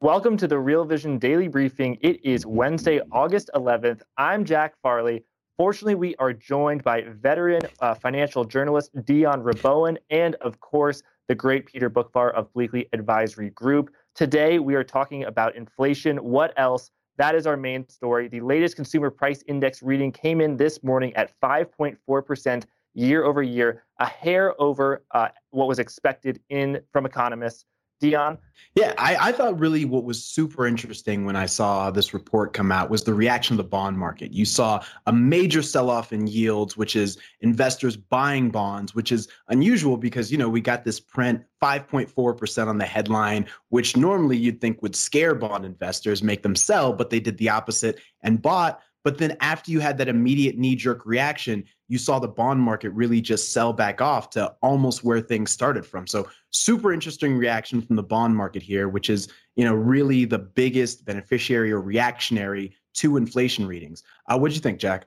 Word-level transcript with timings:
Welcome 0.00 0.36
to 0.36 0.46
the 0.46 0.60
Real 0.60 0.84
Vision 0.84 1.18
Daily 1.18 1.48
Briefing. 1.48 1.98
It 2.02 2.24
is 2.24 2.46
Wednesday, 2.46 3.00
August 3.10 3.50
11th. 3.56 4.02
I'm 4.16 4.44
Jack 4.44 4.74
Farley. 4.80 5.24
Fortunately, 5.56 5.96
we 5.96 6.14
are 6.20 6.32
joined 6.32 6.84
by 6.84 7.02
veteran 7.20 7.62
uh, 7.80 7.94
financial 7.94 8.44
journalist 8.44 8.92
Dion 9.04 9.42
Rabouin 9.42 9.96
and, 10.10 10.36
of 10.36 10.60
course, 10.60 11.02
the 11.26 11.34
great 11.34 11.66
Peter 11.66 11.90
Boockvar 11.90 12.32
of 12.34 12.46
Bleakley 12.52 12.88
Advisory 12.92 13.50
Group. 13.50 13.90
Today, 14.14 14.60
we 14.60 14.76
are 14.76 14.84
talking 14.84 15.24
about 15.24 15.56
inflation. 15.56 16.18
What 16.18 16.54
else? 16.56 16.92
That 17.16 17.34
is 17.34 17.44
our 17.48 17.56
main 17.56 17.88
story. 17.88 18.28
The 18.28 18.40
latest 18.40 18.76
consumer 18.76 19.10
price 19.10 19.42
index 19.48 19.82
reading 19.82 20.12
came 20.12 20.40
in 20.40 20.56
this 20.56 20.84
morning 20.84 21.12
at 21.16 21.32
5.4% 21.42 22.64
year 22.94 23.24
over 23.24 23.42
year, 23.42 23.82
a 23.98 24.06
hair 24.06 24.54
over 24.62 25.02
uh, 25.10 25.30
what 25.50 25.66
was 25.66 25.80
expected 25.80 26.40
in 26.50 26.82
from 26.92 27.04
economists. 27.04 27.64
Dion? 28.00 28.38
Yeah, 28.74 28.94
I, 28.96 29.16
I, 29.28 29.32
thought 29.32 29.58
really 29.58 29.84
what 29.84 30.04
was 30.04 30.22
super 30.22 30.66
interesting 30.66 31.24
when 31.24 31.34
I 31.34 31.46
saw 31.46 31.90
this 31.90 32.14
report 32.14 32.52
come 32.52 32.70
out 32.70 32.90
was 32.90 33.02
the 33.02 33.14
reaction 33.14 33.54
of 33.54 33.58
the 33.58 33.64
bond 33.64 33.98
market. 33.98 34.32
You 34.32 34.44
saw 34.44 34.84
a 35.06 35.12
major 35.12 35.62
sell 35.62 35.90
off 35.90 36.12
in 36.12 36.28
yields, 36.28 36.76
which 36.76 36.94
is 36.94 37.18
investors 37.40 37.96
buying 37.96 38.50
bonds, 38.50 38.94
which 38.94 39.10
is 39.10 39.26
unusual 39.48 39.96
because, 39.96 40.30
you 40.30 40.38
know, 40.38 40.48
we 40.48 40.60
got 40.60 40.84
this 40.84 41.00
print 41.00 41.42
5.4% 41.60 42.66
on 42.68 42.78
the 42.78 42.84
headline, 42.84 43.46
which 43.70 43.96
normally 43.96 44.36
you'd 44.36 44.60
think 44.60 44.80
would 44.80 44.94
scare 44.94 45.34
bond 45.34 45.64
investors, 45.64 46.22
make 46.22 46.42
them 46.42 46.54
sell, 46.54 46.92
but 46.92 47.10
they 47.10 47.20
did 47.20 47.36
the 47.38 47.48
opposite 47.48 47.98
and 48.22 48.40
bought. 48.40 48.80
But 49.04 49.18
then 49.18 49.36
after 49.40 49.70
you 49.70 49.80
had 49.80 49.98
that 49.98 50.08
immediate 50.08 50.58
knee 50.58 50.76
jerk 50.76 51.06
reaction, 51.06 51.64
you 51.88 51.98
saw 51.98 52.18
the 52.18 52.28
bond 52.28 52.60
market 52.60 52.90
really 52.90 53.20
just 53.20 53.52
sell 53.52 53.72
back 53.72 54.00
off 54.00 54.30
to 54.30 54.54
almost 54.60 55.04
where 55.04 55.20
things 55.20 55.50
started 55.50 55.86
from. 55.86 56.06
So 56.06 56.28
super 56.50 56.92
interesting 56.92 57.36
reaction 57.36 57.80
from 57.80 57.96
the 57.96 58.02
bond 58.02 58.36
market 58.36 58.62
here, 58.62 58.88
which 58.88 59.08
is 59.08 59.28
you 59.56 59.64
know 59.64 59.74
really 59.74 60.24
the 60.24 60.38
biggest 60.38 61.04
beneficiary 61.04 61.72
or 61.72 61.80
reactionary 61.80 62.74
to 62.94 63.16
inflation 63.16 63.66
readings. 63.66 64.02
Uh, 64.26 64.38
what 64.38 64.48
do 64.48 64.54
you 64.54 64.60
think, 64.60 64.78
Jack? 64.78 65.06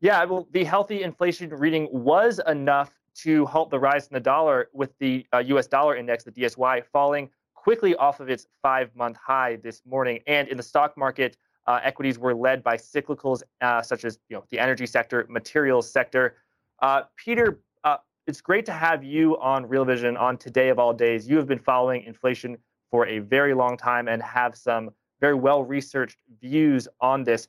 Yeah, 0.00 0.24
well, 0.24 0.46
the 0.52 0.64
healthy 0.64 1.02
inflation 1.02 1.50
reading 1.50 1.88
was 1.90 2.40
enough 2.46 2.92
to 3.16 3.46
halt 3.46 3.70
the 3.70 3.78
rise 3.78 4.06
in 4.06 4.14
the 4.14 4.20
dollar, 4.20 4.68
with 4.72 4.96
the 4.98 5.26
uh, 5.34 5.38
U.S. 5.38 5.66
dollar 5.66 5.96
index, 5.96 6.22
the 6.22 6.30
DXY, 6.30 6.84
falling 6.92 7.30
quickly 7.54 7.96
off 7.96 8.20
of 8.20 8.30
its 8.30 8.46
five-month 8.62 9.16
high 9.16 9.56
this 9.56 9.82
morning. 9.84 10.20
And 10.28 10.46
in 10.48 10.56
the 10.56 10.62
stock 10.62 10.96
market, 10.96 11.36
uh, 11.68 11.80
equities 11.84 12.18
were 12.18 12.34
led 12.34 12.64
by 12.64 12.76
cyclicals 12.76 13.42
uh, 13.60 13.82
such 13.82 14.04
as 14.04 14.18
you 14.30 14.36
know 14.36 14.44
the 14.50 14.58
energy 14.58 14.86
sector, 14.86 15.26
materials 15.28 15.88
sector. 15.88 16.36
Uh, 16.80 17.02
Peter, 17.16 17.60
uh, 17.84 17.98
it's 18.26 18.40
great 18.40 18.64
to 18.64 18.72
have 18.72 19.04
you 19.04 19.38
on 19.38 19.68
Real 19.68 19.84
Vision 19.84 20.16
on 20.16 20.38
today 20.38 20.70
of 20.70 20.78
all 20.78 20.94
days. 20.94 21.28
You 21.28 21.36
have 21.36 21.46
been 21.46 21.58
following 21.58 22.02
inflation 22.04 22.56
for 22.90 23.06
a 23.06 23.18
very 23.18 23.52
long 23.52 23.76
time 23.76 24.08
and 24.08 24.22
have 24.22 24.56
some 24.56 24.88
very 25.20 25.34
well 25.34 25.62
researched 25.62 26.16
views 26.40 26.88
on 27.02 27.22
this. 27.22 27.46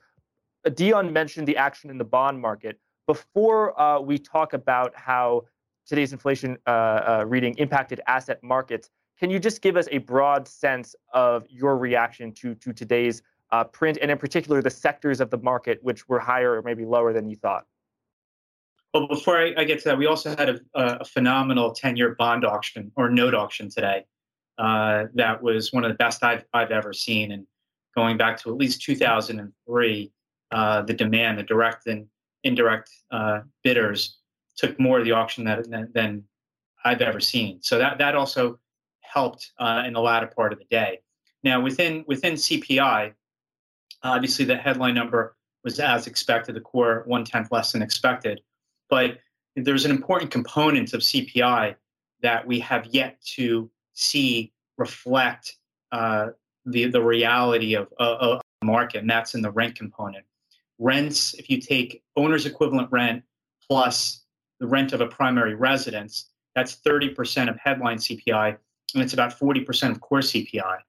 Uh, 0.65 0.69
Dion 0.71 1.13
mentioned 1.13 1.47
the 1.47 1.55
action 1.55 1.89
in 1.89 1.97
the 1.97 2.03
bond 2.03 2.41
market. 2.41 2.77
Before 3.07 3.79
uh, 3.79 4.01
we 4.01 4.17
talk 4.19 4.51
about 4.51 4.93
how 4.95 5.45
today's 5.87 6.11
inflation 6.11 6.57
reading 7.25 7.55
impacted 7.57 8.01
asset 8.05 8.43
markets, 8.43 8.89
can 9.17 9.29
you 9.29 9.39
just 9.39 9.61
give 9.61 9.77
us 9.77 9.87
a 9.93 9.99
broad 9.99 10.45
sense 10.45 10.93
of 11.13 11.45
your 11.49 11.77
reaction 11.77 12.33
to 12.33 12.53
to 12.55 12.73
today's 12.73 13.23
uh, 13.51 13.63
print, 13.63 13.97
and 14.01 14.11
in 14.11 14.17
particular 14.17 14.61
the 14.61 14.69
sectors 14.69 15.21
of 15.21 15.29
the 15.29 15.37
market 15.37 15.83
which 15.83 16.07
were 16.07 16.19
higher 16.19 16.53
or 16.53 16.61
maybe 16.61 16.85
lower 16.85 17.13
than 17.13 17.29
you 17.29 17.35
thought? 17.35 17.65
Well, 18.93 19.07
before 19.07 19.37
I, 19.37 19.53
I 19.57 19.63
get 19.65 19.79
to 19.79 19.89
that, 19.89 19.97
we 19.97 20.07
also 20.07 20.35
had 20.35 20.49
a, 20.49 20.59
a 20.73 21.05
phenomenal 21.05 21.71
10 21.71 21.95
year 21.95 22.15
bond 22.15 22.43
auction 22.43 22.91
or 22.95 23.09
note 23.09 23.35
auction 23.35 23.69
today. 23.69 24.05
Uh, 24.57 25.05
that 25.13 25.41
was 25.41 25.71
one 25.71 25.85
of 25.85 25.91
the 25.91 25.95
best 25.95 26.23
I've, 26.23 26.43
I've 26.53 26.71
ever 26.71 26.91
seen. 26.91 27.31
And 27.31 27.45
going 27.95 28.17
back 28.17 28.37
to 28.41 28.49
at 28.49 28.57
least 28.57 28.81
2003, 28.81 30.11
uh, 30.51 30.81
the 30.81 30.93
demand, 30.93 31.37
the 31.37 31.43
direct 31.43 31.85
and 31.87 32.07
indirect 32.43 32.89
uh, 33.11 33.41
bidders 33.63 34.17
took 34.57 34.79
more 34.79 34.99
of 34.99 35.05
the 35.05 35.11
auction 35.11 35.45
than, 35.45 35.89
than 35.93 36.23
I've 36.83 37.01
ever 37.01 37.19
seen. 37.19 37.61
So 37.61 37.77
that, 37.77 37.99
that 37.99 38.15
also 38.15 38.59
helped 39.01 39.51
uh, 39.59 39.83
in 39.85 39.93
the 39.93 40.01
latter 40.01 40.27
part 40.27 40.51
of 40.51 40.59
the 40.59 40.65
day. 40.65 40.99
Now, 41.43 41.61
within, 41.61 42.03
within 42.07 42.33
CPI, 42.33 43.13
Obviously, 44.03 44.45
the 44.45 44.55
headline 44.55 44.95
number 44.95 45.35
was 45.63 45.79
as 45.79 46.07
expected, 46.07 46.55
the 46.55 46.61
core 46.61 47.03
one 47.05 47.25
tenth 47.25 47.51
less 47.51 47.71
than 47.71 47.81
expected. 47.81 48.41
But 48.89 49.19
there's 49.55 49.85
an 49.85 49.91
important 49.91 50.31
component 50.31 50.93
of 50.93 51.01
CPI 51.01 51.75
that 52.21 52.47
we 52.47 52.59
have 52.59 52.85
yet 52.87 53.21
to 53.35 53.69
see 53.93 54.51
reflect 54.77 55.57
uh, 55.91 56.27
the 56.65 56.85
the 56.85 57.01
reality 57.01 57.75
of, 57.75 57.87
of 57.99 58.41
market, 58.63 59.01
and 59.01 59.09
that's 59.09 59.35
in 59.35 59.41
the 59.41 59.51
rent 59.51 59.75
component. 59.75 60.25
Rents, 60.77 61.33
if 61.35 61.49
you 61.49 61.59
take 61.59 62.03
owner's 62.15 62.45
equivalent 62.45 62.89
rent 62.91 63.23
plus 63.67 64.23
the 64.59 64.67
rent 64.67 64.93
of 64.93 65.01
a 65.01 65.07
primary 65.07 65.55
residence, 65.55 66.29
that's 66.55 66.77
30% 66.77 67.49
of 67.49 67.57
headline 67.57 67.97
CPI, 67.97 68.57
and 68.93 69.03
it's 69.03 69.13
about 69.13 69.37
40% 69.37 69.91
of 69.91 70.01
core 70.01 70.19
CPI. 70.19 70.79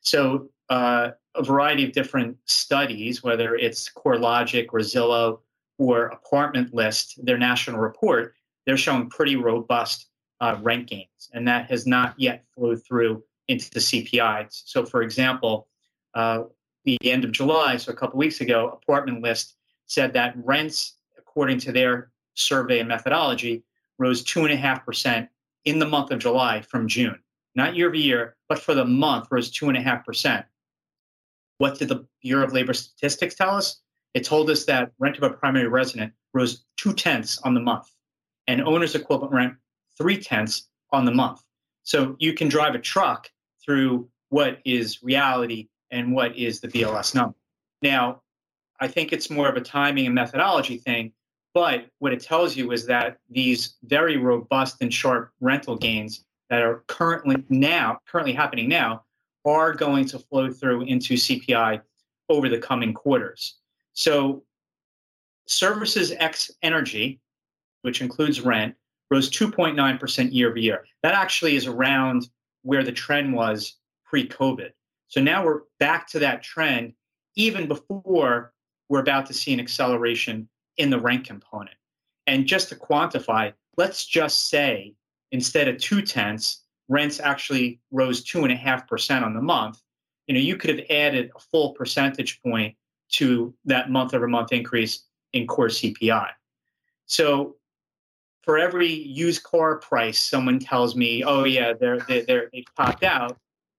So 0.00 0.48
uh, 0.70 1.10
a 1.38 1.42
variety 1.44 1.84
of 1.84 1.92
different 1.92 2.36
studies, 2.44 3.22
whether 3.22 3.54
it's 3.54 3.90
CoreLogic 3.90 4.66
or 4.72 4.80
Zillow 4.80 5.38
or 5.78 6.06
Apartment 6.06 6.74
List, 6.74 7.24
their 7.24 7.38
national 7.38 7.78
report, 7.78 8.34
they're 8.66 8.76
showing 8.76 9.08
pretty 9.08 9.36
robust 9.36 10.08
uh, 10.40 10.56
rent 10.60 10.88
gains, 10.88 11.30
and 11.32 11.46
that 11.46 11.70
has 11.70 11.86
not 11.86 12.14
yet 12.18 12.44
flowed 12.54 12.84
through 12.84 13.22
into 13.46 13.70
the 13.70 13.80
CPI. 13.80 14.46
So, 14.50 14.84
for 14.84 15.02
example, 15.02 15.68
uh, 16.14 16.44
the 16.84 16.98
end 17.04 17.24
of 17.24 17.32
July, 17.32 17.76
so 17.76 17.92
a 17.92 17.96
couple 17.96 18.18
weeks 18.18 18.40
ago, 18.40 18.68
Apartment 18.68 19.22
List 19.22 19.54
said 19.86 20.12
that 20.12 20.34
rents, 20.44 20.94
according 21.16 21.58
to 21.60 21.72
their 21.72 22.10
survey 22.34 22.80
and 22.80 22.88
methodology, 22.88 23.64
rose 23.98 24.22
two 24.22 24.44
and 24.44 24.52
a 24.52 24.56
half 24.56 24.84
percent 24.84 25.28
in 25.64 25.78
the 25.78 25.86
month 25.86 26.10
of 26.10 26.18
July 26.18 26.60
from 26.62 26.88
June, 26.88 27.18
not 27.54 27.74
year 27.74 27.88
over 27.88 27.96
year, 27.96 28.36
but 28.48 28.58
for 28.58 28.74
the 28.74 28.84
month 28.84 29.28
rose 29.30 29.50
two 29.50 29.68
and 29.68 29.76
a 29.76 29.82
half 29.82 30.04
percent. 30.04 30.44
What 31.58 31.78
did 31.78 31.88
the 31.88 32.06
Bureau 32.22 32.44
of 32.44 32.52
Labor 32.52 32.72
Statistics 32.72 33.34
tell 33.34 33.50
us? 33.50 33.80
It 34.14 34.24
told 34.24 34.48
us 34.48 34.64
that 34.64 34.92
rent 34.98 35.16
of 35.16 35.24
a 35.24 35.30
primary 35.30 35.68
resident 35.68 36.12
rose 36.32 36.64
two 36.76 36.92
tenths 36.92 37.38
on 37.38 37.54
the 37.54 37.60
month, 37.60 37.90
and 38.46 38.62
owner's 38.62 38.94
equivalent 38.94 39.32
rent 39.32 39.54
three 39.96 40.16
tenths 40.16 40.68
on 40.92 41.04
the 41.04 41.12
month. 41.12 41.42
So 41.82 42.16
you 42.18 42.32
can 42.32 42.48
drive 42.48 42.74
a 42.74 42.78
truck 42.78 43.30
through 43.64 44.08
what 44.30 44.58
is 44.64 45.02
reality 45.02 45.68
and 45.90 46.12
what 46.12 46.36
is 46.36 46.60
the 46.60 46.68
BLS 46.68 47.14
number. 47.14 47.36
Now, 47.82 48.22
I 48.80 48.88
think 48.88 49.12
it's 49.12 49.30
more 49.30 49.48
of 49.48 49.56
a 49.56 49.60
timing 49.60 50.06
and 50.06 50.14
methodology 50.14 50.78
thing, 50.78 51.12
but 51.54 51.86
what 51.98 52.12
it 52.12 52.20
tells 52.20 52.56
you 52.56 52.70
is 52.72 52.86
that 52.86 53.18
these 53.30 53.76
very 53.84 54.16
robust 54.16 54.76
and 54.80 54.92
sharp 54.92 55.32
rental 55.40 55.76
gains 55.76 56.24
that 56.50 56.62
are 56.62 56.84
currently 56.86 57.42
now 57.48 57.98
currently 58.06 58.32
happening 58.32 58.68
now 58.68 59.02
are 59.48 59.72
going 59.72 60.04
to 60.06 60.18
flow 60.18 60.50
through 60.50 60.82
into 60.82 61.14
CPI 61.14 61.80
over 62.28 62.48
the 62.48 62.58
coming 62.58 62.92
quarters. 62.92 63.56
So 63.92 64.42
services 65.46 66.12
X 66.18 66.50
energy, 66.62 67.20
which 67.82 68.00
includes 68.00 68.40
rent, 68.40 68.74
rose 69.10 69.30
2.9% 69.30 70.32
year 70.32 70.50
over 70.50 70.58
year. 70.58 70.84
That 71.02 71.14
actually 71.14 71.56
is 71.56 71.66
around 71.66 72.28
where 72.62 72.84
the 72.84 72.92
trend 72.92 73.32
was 73.34 73.76
pre 74.04 74.28
COVID. 74.28 74.70
So 75.08 75.20
now 75.20 75.44
we're 75.44 75.62
back 75.80 76.06
to 76.08 76.18
that 76.18 76.42
trend, 76.42 76.92
even 77.34 77.66
before 77.66 78.52
we're 78.88 79.00
about 79.00 79.26
to 79.26 79.34
see 79.34 79.52
an 79.52 79.60
acceleration 79.60 80.48
in 80.76 80.90
the 80.90 81.00
rent 81.00 81.26
component. 81.26 81.76
And 82.26 82.46
just 82.46 82.68
to 82.68 82.76
quantify, 82.76 83.54
let's 83.76 84.06
just 84.06 84.50
say 84.50 84.94
instead 85.32 85.68
of 85.68 85.78
two 85.78 86.02
tenths, 86.02 86.62
rents 86.88 87.20
actually 87.20 87.80
rose 87.90 88.22
two 88.22 88.42
and 88.42 88.52
a 88.52 88.56
half 88.56 88.86
percent 88.88 89.24
on 89.24 89.34
the 89.34 89.42
month, 89.42 89.82
you 90.26 90.34
know, 90.34 90.40
you 90.40 90.56
could 90.56 90.70
have 90.70 90.86
added 90.90 91.30
a 91.36 91.38
full 91.38 91.72
percentage 91.72 92.42
point 92.42 92.74
to 93.10 93.54
that 93.64 93.90
month 93.90 94.14
over 94.14 94.28
month 94.28 94.52
increase 94.52 95.04
in 95.32 95.46
core 95.46 95.68
CPI. 95.68 96.28
So 97.06 97.56
for 98.42 98.58
every 98.58 98.88
used 98.88 99.42
car 99.42 99.76
price 99.76 100.20
someone 100.20 100.58
tells 100.58 100.96
me, 100.96 101.24
oh 101.24 101.44
yeah, 101.44 101.72
they're 101.78 102.00
they're, 102.00 102.22
they're 102.24 102.50
they 102.52 102.64
popped 102.76 103.04
out, 103.04 103.32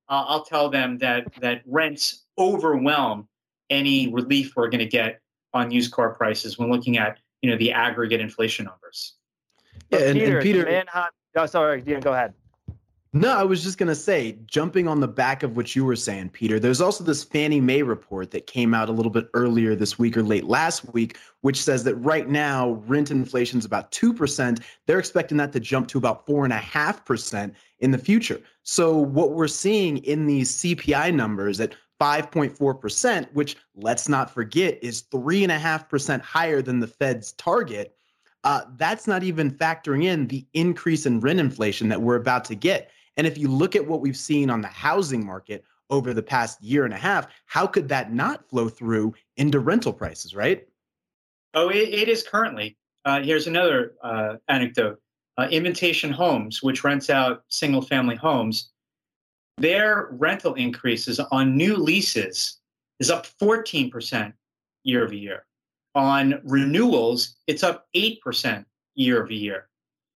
uh, 0.10 0.26
I'll 0.28 0.44
tell 0.44 0.70
them 0.70 0.98
that 1.00 1.28
that 1.42 1.62
rents 1.66 2.26
overwhelm 2.38 3.28
any 3.70 4.12
relief 4.12 4.54
we're 4.56 4.70
going 4.70 4.80
to 4.80 4.86
get 4.86 5.22
on 5.54 5.72
used 5.72 5.92
car 5.92 6.12
prices 6.14 6.58
when 6.58 6.72
looking 6.72 6.98
at 6.98 7.20
you 7.42 7.50
know 7.50 7.58
the 7.58 7.72
aggregate 7.72 8.22
inflation 8.22 8.66
numbers. 8.66 9.16
Yeah, 9.92 10.00
and 10.00 10.20
Peter, 10.20 10.38
and 10.38 10.44
Peter 10.44 10.66
Manhunt. 10.66 11.14
Oh, 11.36 11.46
sorry, 11.46 11.82
Dean, 11.82 12.00
go 12.00 12.14
ahead. 12.14 12.34
No, 13.12 13.36
I 13.36 13.42
was 13.42 13.64
just 13.64 13.80
going 13.80 13.88
to 13.88 13.96
say, 13.96 14.38
jumping 14.46 14.88
on 14.88 15.00
the 15.00 15.08
back 15.08 15.42
of 15.42 15.58
what 15.58 15.76
you 15.76 15.84
were 15.84 15.96
saying, 15.96 16.30
Peter, 16.30 16.60
there's 16.60 16.80
also 16.80 17.04
this 17.04 17.24
Fannie 17.24 17.60
Mae 17.60 17.82
report 17.82 18.30
that 18.30 18.46
came 18.46 18.76
out 18.76 18.88
a 18.88 18.92
little 18.92 19.12
bit 19.12 19.30
earlier 19.34 19.74
this 19.74 19.98
week 19.98 20.16
or 20.16 20.22
late 20.22 20.44
last 20.44 20.94
week, 20.94 21.18
which 21.42 21.60
says 21.60 21.84
that 21.86 21.96
right 21.96 22.30
now 22.30 22.84
rent 22.86 23.10
inflation 23.10 23.58
is 23.58 23.66
about 23.66 23.92
2%. 23.92 24.62
They're 24.86 25.00
expecting 25.00 25.38
that 25.38 25.52
to 25.54 25.60
jump 25.60 25.88
to 25.88 25.98
about 25.98 26.28
4.5% 26.28 27.52
in 27.80 27.90
the 27.90 27.98
future. 27.98 28.42
So, 28.62 28.96
what 28.96 29.32
we're 29.32 29.48
seeing 29.48 29.98
in 30.00 30.28
these 30.28 30.58
CPI 30.58 31.12
numbers 31.12 31.60
at 31.60 31.74
5.4%, 32.00 33.34
which 33.34 33.58
let's 33.74 34.08
not 34.08 34.32
forget 34.32 34.78
is 34.84 35.02
3.5% 35.12 36.22
higher 36.22 36.62
than 36.62 36.80
the 36.80 36.88
Fed's 36.88 37.32
target, 37.32 37.96
uh, 38.44 38.62
that's 38.78 39.08
not 39.08 39.24
even 39.24 39.50
factoring 39.50 40.04
in 40.04 40.28
the 40.28 40.46
increase 40.54 41.08
in 41.08 41.20
rent 41.20 41.40
inflation 41.40 41.90
that 41.90 42.04
we're 42.04 42.16
about 42.16 42.46
to 42.46 42.54
get. 42.56 42.92
And 43.20 43.28
if 43.28 43.38
you 43.38 43.50
look 43.50 43.76
at 43.76 43.86
what 43.86 44.00
we've 44.00 44.16
seen 44.16 44.50
on 44.50 44.62
the 44.62 44.70
housing 44.70 45.26
market 45.26 45.66
over 45.90 46.14
the 46.14 46.24
past 46.24 46.64
year 46.64 46.86
and 46.86 46.94
a 46.94 46.98
half, 46.98 47.28
how 47.48 47.68
could 47.68 47.90
that 47.90 48.14
not 48.14 48.48
flow 48.48 48.70
through 48.70 49.14
into 49.36 49.60
rental 49.60 49.92
prices, 49.92 50.34
right? 50.34 50.66
Oh, 51.54 51.68
it, 51.68 51.90
it 51.90 52.08
is 52.08 52.24
currently. 52.24 52.78
Uh, 53.04 53.20
here's 53.22 53.46
another 53.46 53.96
uh, 54.02 54.36
anecdote. 54.48 55.02
Uh, 55.38 55.50
Invitation 55.52 56.14
Homes, 56.14 56.64
which 56.64 56.86
rents 56.86 57.10
out 57.10 57.44
single 57.50 57.82
family 57.82 58.16
homes, 58.16 58.70
their 59.58 60.08
rental 60.12 60.54
increases 60.54 61.20
on 61.20 61.58
new 61.58 61.76
leases 61.76 62.62
is 63.02 63.12
up 63.12 63.28
14% 63.42 64.32
year 64.86 65.04
over 65.04 65.14
year. 65.14 65.46
On 65.94 66.40
renewals, 66.46 67.36
it's 67.48 67.64
up 67.64 67.88
8% 67.94 68.64
year 68.96 69.22
over 69.22 69.34
year. 69.34 69.68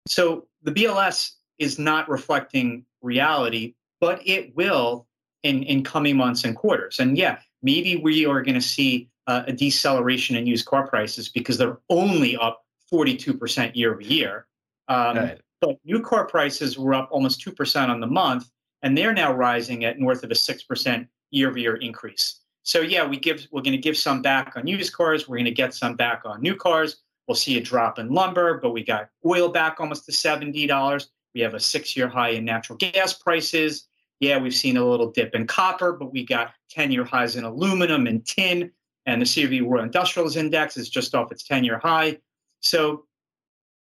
So 0.06 0.50
the 0.64 0.74
BLS 0.74 1.36
is 1.60 1.80
not 1.80 2.10
reflecting 2.10 2.84
reality, 3.02 3.76
but 4.00 4.22
it 4.26 4.56
will 4.56 5.08
in, 5.44 5.64
in 5.64 5.84
coming 5.84 6.18
months 6.18 6.44
and 6.44 6.56
quarters. 6.56 7.00
And 7.00 7.18
yeah, 7.18 7.40
maybe 7.62 7.98
we 7.98 8.26
are 8.26 8.42
going 8.42 8.56
to 8.56 8.62
see 8.62 9.10
uh, 9.28 9.44
a 9.48 9.54
deceleration 9.54 10.36
in 10.36 10.48
used 10.48 10.66
car 10.66 10.88
prices 10.88 11.30
because 11.30 11.58
they're 11.58 11.80
only 11.90 12.36
up 12.38 12.66
42% 12.92 13.76
year 13.76 13.94
over 13.94 14.02
year. 14.02 14.48
Um, 14.88 15.18
right. 15.18 15.42
But 15.62 15.78
new 15.84 16.02
car 16.02 16.26
prices 16.26 16.80
were 16.80 16.94
up 16.94 17.10
almost 17.12 17.46
2% 17.46 17.90
on 17.90 18.00
the 18.00 18.08
month, 18.08 18.50
and 18.82 18.98
they're 18.98 19.14
now 19.14 19.34
rising 19.34 19.86
at 19.86 20.00
north 20.00 20.24
of 20.24 20.32
a 20.32 20.36
6% 20.36 21.08
year 21.32 21.50
over 21.50 21.60
year 21.60 21.76
increase. 21.76 22.40
So 22.64 22.82
yeah, 22.82 23.06
we 23.06 23.18
give 23.18 23.48
we're 23.52 23.62
going 23.62 23.74
to 23.74 23.82
give 23.82 23.98
some 23.98 24.22
back 24.22 24.54
on 24.56 24.68
used 24.68 24.94
cars. 24.94 25.28
We're 25.28 25.38
going 25.38 25.46
to 25.46 25.52
get 25.52 25.74
some 25.74 25.96
back 25.96 26.22
on 26.26 26.42
new 26.42 26.56
cars. 26.56 26.98
We'll 27.28 27.36
see 27.36 27.58
a 27.58 27.62
drop 27.62 28.00
in 28.00 28.10
lumber, 28.10 28.60
but 28.60 28.72
we 28.72 28.84
got 28.84 29.10
oil 29.26 29.50
back 29.50 29.78
almost 29.80 30.06
to 30.06 30.12
seventy 30.12 30.68
dollars. 30.68 31.10
We 31.34 31.42
have 31.42 31.54
a 31.54 31.60
six-year 31.60 32.08
high 32.08 32.30
in 32.30 32.46
natural 32.46 32.78
gas 32.78 33.14
prices. 33.14 33.88
Yeah, 34.20 34.38
we've 34.38 34.54
seen 34.54 34.78
a 34.78 34.86
little 34.86 35.12
dip 35.12 35.34
in 35.36 35.48
copper, 35.48 35.94
but 35.94 36.12
we 36.12 36.26
got 36.26 36.54
ten-year 36.70 37.04
highs 37.04 37.36
in 37.36 37.44
aluminum 37.44 38.08
and 38.08 38.26
tin. 38.26 38.72
And 39.06 39.22
the 39.22 39.26
CRB 39.26 39.64
Raw 39.66 39.82
Industrials 39.82 40.36
Index 40.36 40.78
is 40.78 40.90
just 40.90 41.16
off 41.16 41.32
its 41.32 41.44
ten-year 41.44 41.80
high. 41.80 42.18
So, 42.60 43.06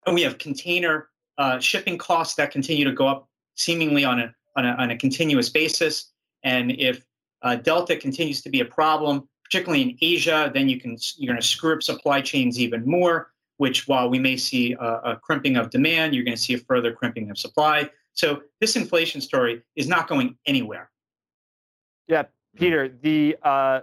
and 0.06 0.14
we 0.14 0.22
have 0.22 0.38
container 0.38 1.08
uh, 1.38 1.58
shipping 1.58 1.98
costs 1.98 2.34
that 2.34 2.50
continue 2.50 2.84
to 2.84 2.92
go 2.92 3.06
up 3.06 3.28
seemingly 3.54 4.04
on 4.04 4.20
a, 4.20 4.34
on 4.56 4.66
a 4.66 4.70
on 4.72 4.90
a 4.90 4.96
continuous 4.96 5.48
basis. 5.48 6.12
And 6.42 6.72
if 6.72 7.04
uh, 7.42 7.56
Delta 7.56 7.96
continues 7.96 8.42
to 8.42 8.50
be 8.50 8.60
a 8.60 8.64
problem, 8.64 9.28
particularly 9.50 9.82
in 9.82 9.98
Asia. 10.00 10.50
Then 10.52 10.68
you 10.68 10.80
can 10.80 10.96
you're 11.16 11.32
going 11.32 11.40
to 11.40 11.46
screw 11.46 11.74
up 11.74 11.82
supply 11.82 12.20
chains 12.20 12.58
even 12.60 12.84
more. 12.86 13.32
Which, 13.60 13.86
while 13.86 14.08
we 14.08 14.18
may 14.18 14.38
see 14.38 14.72
a, 14.72 14.90
a 15.10 15.16
crimping 15.16 15.58
of 15.58 15.68
demand, 15.68 16.14
you're 16.14 16.24
going 16.24 16.36
to 16.40 16.42
see 16.48 16.54
a 16.54 16.58
further 16.70 16.92
crimping 16.94 17.30
of 17.30 17.36
supply. 17.36 17.90
So 18.14 18.42
this 18.58 18.74
inflation 18.74 19.20
story 19.20 19.60
is 19.76 19.86
not 19.86 20.08
going 20.08 20.28
anywhere. 20.46 20.90
Yeah, 22.08 22.24
Peter. 22.56 22.88
The 22.88 23.36
uh, 23.42 23.80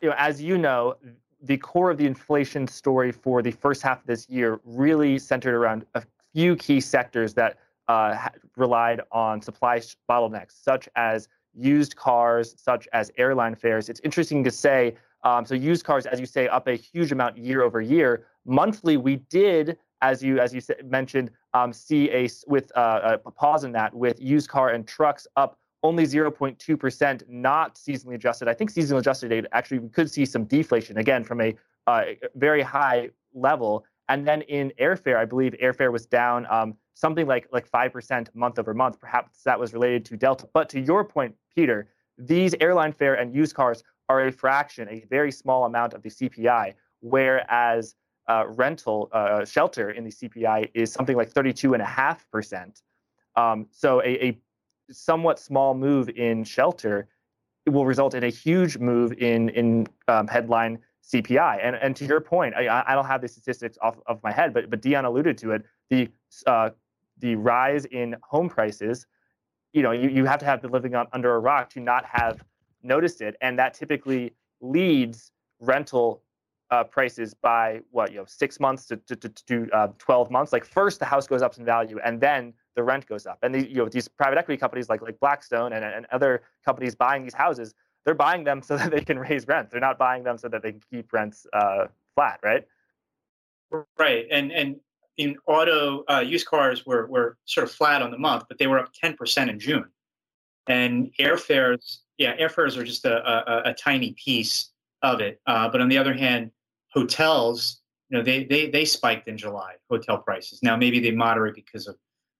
you 0.00 0.08
know, 0.08 0.14
as 0.16 0.40
you 0.40 0.56
know, 0.56 0.94
the 1.42 1.58
core 1.58 1.90
of 1.90 1.98
the 1.98 2.06
inflation 2.06 2.66
story 2.66 3.12
for 3.12 3.42
the 3.42 3.50
first 3.50 3.82
half 3.82 4.00
of 4.00 4.06
this 4.06 4.30
year 4.30 4.60
really 4.64 5.18
centered 5.18 5.54
around 5.54 5.84
a 5.94 6.02
few 6.32 6.56
key 6.56 6.80
sectors 6.80 7.34
that 7.34 7.58
uh, 7.88 8.30
relied 8.56 9.02
on 9.12 9.42
supply 9.42 9.78
bottlenecks, 10.08 10.52
such 10.70 10.88
as 10.96 11.28
used 11.52 11.96
cars 11.96 12.54
such 12.56 12.88
as 12.94 13.12
airline 13.18 13.56
fares. 13.56 13.90
It's 13.90 14.00
interesting 14.04 14.42
to 14.44 14.50
say. 14.50 14.94
Um, 15.24 15.46
so 15.46 15.54
used 15.54 15.84
cars, 15.84 16.06
as 16.06 16.18
you 16.18 16.26
say, 16.26 16.48
up 16.48 16.66
a 16.66 16.74
huge 16.74 17.12
amount 17.12 17.38
year 17.38 17.62
over 17.62 17.80
year. 17.80 18.26
Monthly, 18.44 18.96
we 18.96 19.16
did, 19.16 19.78
as 20.00 20.22
you 20.22 20.40
as 20.40 20.52
you 20.52 20.60
mentioned, 20.84 21.30
um, 21.54 21.72
see 21.72 22.10
a 22.10 22.28
with 22.46 22.76
uh, 22.76 23.18
a 23.24 23.30
pause 23.30 23.64
in 23.64 23.72
that 23.72 23.94
with 23.94 24.20
used 24.20 24.48
car 24.48 24.70
and 24.70 24.86
trucks 24.86 25.26
up 25.36 25.58
only 25.82 26.04
0.2%, 26.04 27.22
not 27.28 27.74
seasonally 27.74 28.14
adjusted. 28.14 28.48
I 28.48 28.54
think 28.54 28.72
seasonally 28.72 28.98
adjusted 28.98 29.30
data 29.30 29.48
actually 29.52 29.80
we 29.80 29.88
could 29.88 30.10
see 30.10 30.24
some 30.24 30.44
deflation 30.44 30.98
again 30.98 31.24
from 31.24 31.40
a 31.40 31.54
uh, 31.86 32.02
very 32.36 32.62
high 32.62 33.10
level. 33.34 33.84
And 34.08 34.26
then 34.26 34.42
in 34.42 34.72
airfare, 34.80 35.16
I 35.16 35.24
believe 35.24 35.54
airfare 35.62 35.90
was 35.90 36.06
down 36.06 36.46
um, 36.50 36.74
something 36.94 37.26
like 37.26 37.48
like 37.52 37.66
five 37.66 37.92
percent 37.92 38.28
month 38.34 38.58
over 38.58 38.74
month. 38.74 39.00
Perhaps 39.00 39.42
that 39.44 39.58
was 39.58 39.72
related 39.72 40.04
to 40.06 40.16
Delta. 40.16 40.48
But 40.52 40.68
to 40.70 40.80
your 40.80 41.04
point, 41.04 41.34
Peter, 41.54 41.88
these 42.26 42.54
airline 42.60 42.92
fare 42.92 43.14
and 43.14 43.34
used 43.34 43.54
cars 43.54 43.82
are 44.08 44.26
a 44.26 44.32
fraction, 44.32 44.88
a 44.88 45.04
very 45.10 45.32
small 45.32 45.64
amount 45.64 45.94
of 45.94 46.02
the 46.02 46.10
CPI, 46.10 46.74
whereas 47.00 47.94
uh, 48.28 48.44
rental 48.48 49.08
uh, 49.12 49.44
shelter 49.44 49.90
in 49.90 50.04
the 50.04 50.10
CPI 50.10 50.70
is 50.74 50.92
something 50.92 51.16
like 51.16 51.32
32.5%. 51.32 52.82
Um, 53.36 53.66
so 53.70 54.00
a, 54.02 54.26
a, 54.26 54.38
somewhat 54.90 55.38
small 55.38 55.74
move 55.74 56.10
in 56.10 56.44
shelter 56.44 57.08
will 57.66 57.86
result 57.86 58.14
in 58.14 58.24
a 58.24 58.28
huge 58.28 58.76
move 58.76 59.12
in, 59.12 59.48
in 59.50 59.86
um, 60.08 60.26
headline 60.26 60.78
CPI. 61.02 61.60
And, 61.62 61.76
and 61.76 61.96
to 61.96 62.04
your 62.04 62.20
point, 62.20 62.54
I, 62.54 62.84
I 62.86 62.94
don't 62.94 63.06
have 63.06 63.22
the 63.22 63.28
statistics 63.28 63.78
off 63.80 63.96
of 64.06 64.22
my 64.22 64.32
head, 64.32 64.52
but, 64.52 64.68
but 64.68 64.82
Dion 64.82 65.04
alluded 65.04 65.38
to 65.38 65.52
it. 65.52 65.62
The, 65.88 66.08
uh, 66.46 66.70
the 67.18 67.36
rise 67.36 67.86
in 67.86 68.16
home 68.22 68.48
prices 68.48 69.06
you 69.72 69.82
know, 69.82 69.92
you, 69.92 70.08
you 70.08 70.24
have 70.24 70.38
to 70.40 70.44
have 70.44 70.62
been 70.62 70.70
living 70.70 70.94
on, 70.94 71.06
under 71.12 71.34
a 71.34 71.38
rock 71.38 71.70
to 71.70 71.80
not 71.80 72.04
have 72.04 72.42
noticed 72.82 73.20
it. 73.20 73.36
And 73.40 73.58
that 73.58 73.74
typically 73.74 74.34
leads 74.60 75.32
rental 75.60 76.22
uh, 76.70 76.84
prices 76.84 77.34
by 77.34 77.80
what, 77.90 78.10
you 78.10 78.18
know, 78.18 78.24
six 78.26 78.58
months 78.58 78.86
to, 78.86 78.96
to, 78.96 79.16
to, 79.16 79.28
to 79.28 79.68
uh, 79.72 79.88
12 79.98 80.30
months. 80.30 80.52
Like 80.52 80.64
first 80.64 80.98
the 80.98 81.04
house 81.04 81.26
goes 81.26 81.42
up 81.42 81.56
in 81.58 81.64
value 81.64 81.98
and 82.04 82.20
then 82.20 82.54
the 82.76 82.82
rent 82.82 83.06
goes 83.06 83.26
up. 83.26 83.38
And 83.42 83.54
the, 83.54 83.68
you 83.68 83.76
know, 83.76 83.88
these 83.88 84.08
private 84.08 84.38
equity 84.38 84.58
companies 84.58 84.88
like, 84.88 85.02
like 85.02 85.20
Blackstone 85.20 85.72
and, 85.72 85.84
and 85.84 86.06
other 86.12 86.42
companies 86.64 86.94
buying 86.94 87.22
these 87.22 87.34
houses, 87.34 87.74
they're 88.04 88.14
buying 88.14 88.44
them 88.44 88.62
so 88.68 88.76
that 88.76 88.90
they 88.90 89.02
can 89.02 89.18
raise 89.18 89.46
rents. 89.46 89.72
They're 89.72 89.80
not 89.80 89.98
buying 89.98 90.24
them 90.24 90.38
so 90.38 90.48
that 90.48 90.62
they 90.62 90.72
can 90.72 90.82
keep 90.90 91.12
rents 91.12 91.46
uh, 91.52 91.86
flat, 92.14 92.40
right? 92.42 92.66
Right. 93.98 94.26
And, 94.30 94.52
and 94.52 94.80
in 95.16 95.36
auto 95.46 96.04
uh, 96.08 96.20
used 96.20 96.46
cars 96.46 96.86
were, 96.86 97.06
were 97.06 97.36
sort 97.44 97.64
of 97.64 97.72
flat 97.72 98.02
on 98.02 98.10
the 98.10 98.18
month, 98.18 98.44
but 98.48 98.58
they 98.58 98.66
were 98.66 98.78
up 98.78 98.92
10% 99.02 99.48
in 99.48 99.58
June. 99.58 99.84
And 100.68 101.12
airfares, 101.18 101.98
yeah, 102.18 102.36
airfares 102.36 102.76
are 102.76 102.84
just 102.84 103.04
a, 103.04 103.16
a, 103.28 103.70
a 103.70 103.74
tiny 103.74 104.12
piece 104.12 104.70
of 105.02 105.20
it. 105.20 105.40
Uh, 105.46 105.68
but 105.68 105.80
on 105.80 105.88
the 105.88 105.98
other 105.98 106.14
hand, 106.14 106.50
hotels, 106.92 107.80
you 108.08 108.18
know, 108.18 108.24
they, 108.24 108.44
they, 108.44 108.70
they 108.70 108.84
spiked 108.84 109.28
in 109.28 109.36
July, 109.36 109.74
hotel 109.90 110.18
prices. 110.18 110.62
Now, 110.62 110.76
maybe 110.76 111.00
they 111.00 111.10
moderate 111.10 111.54
because 111.54 111.88
of, 111.88 111.96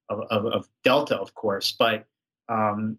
of, 0.09 0.47
of 0.47 0.69
Delta, 0.85 1.17
of 1.17 1.35
course, 1.35 1.75
but, 1.79 2.07
um, 2.49 2.99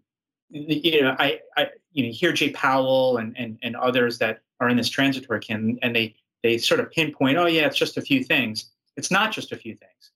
you 0.50 1.02
know, 1.02 1.16
I, 1.18 1.40
I, 1.56 1.68
you 1.92 2.04
know, 2.04 2.12
hear 2.12 2.32
Jay 2.32 2.50
Powell 2.50 3.16
and, 3.16 3.36
and, 3.36 3.58
and 3.62 3.76
others 3.76 4.18
that 4.18 4.40
are 4.60 4.68
in 4.68 4.76
this 4.76 4.88
transitory 4.88 5.40
can, 5.40 5.78
and 5.82 5.96
they, 5.96 6.14
they 6.42 6.58
sort 6.58 6.80
of 6.80 6.90
pinpoint, 6.90 7.38
oh 7.38 7.46
yeah, 7.46 7.66
it's 7.66 7.78
just 7.78 7.96
a 7.96 8.02
few 8.02 8.22
things 8.22 8.73
it's 8.96 9.10
not 9.10 9.32
just 9.32 9.52
a 9.52 9.56
few 9.56 9.76
things. 9.76 10.12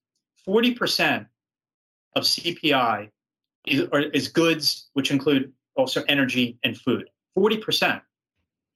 40% 0.47 1.27
of 2.17 2.23
CPI 2.23 3.11
is, 3.67 3.89
is 4.13 4.29
goods, 4.29 4.89
which 4.95 5.11
include 5.11 5.53
also 5.77 6.03
energy 6.09 6.59
and 6.65 6.77
food. 6.77 7.09
40%. 7.37 8.01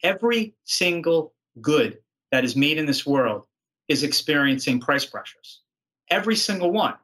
Every 0.02 0.54
single 0.64 1.35
good 1.61 1.99
that 2.30 2.44
is 2.44 2.56
made 2.56 2.78
in 2.78 2.87
this 2.87 3.06
world 3.06 3.47
is 3.88 4.02
experiencing 4.02 4.80
price 4.80 5.04
pressures. 5.04 5.61
Every 6.11 6.37
single 6.37 6.73
one. 6.73 6.94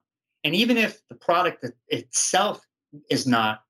And 0.45 0.55
even 0.55 0.77
if 0.77 1.07
the 1.09 1.15
product 1.15 1.65
itself 1.89 2.67
is 3.11 3.27
not, 3.27 3.63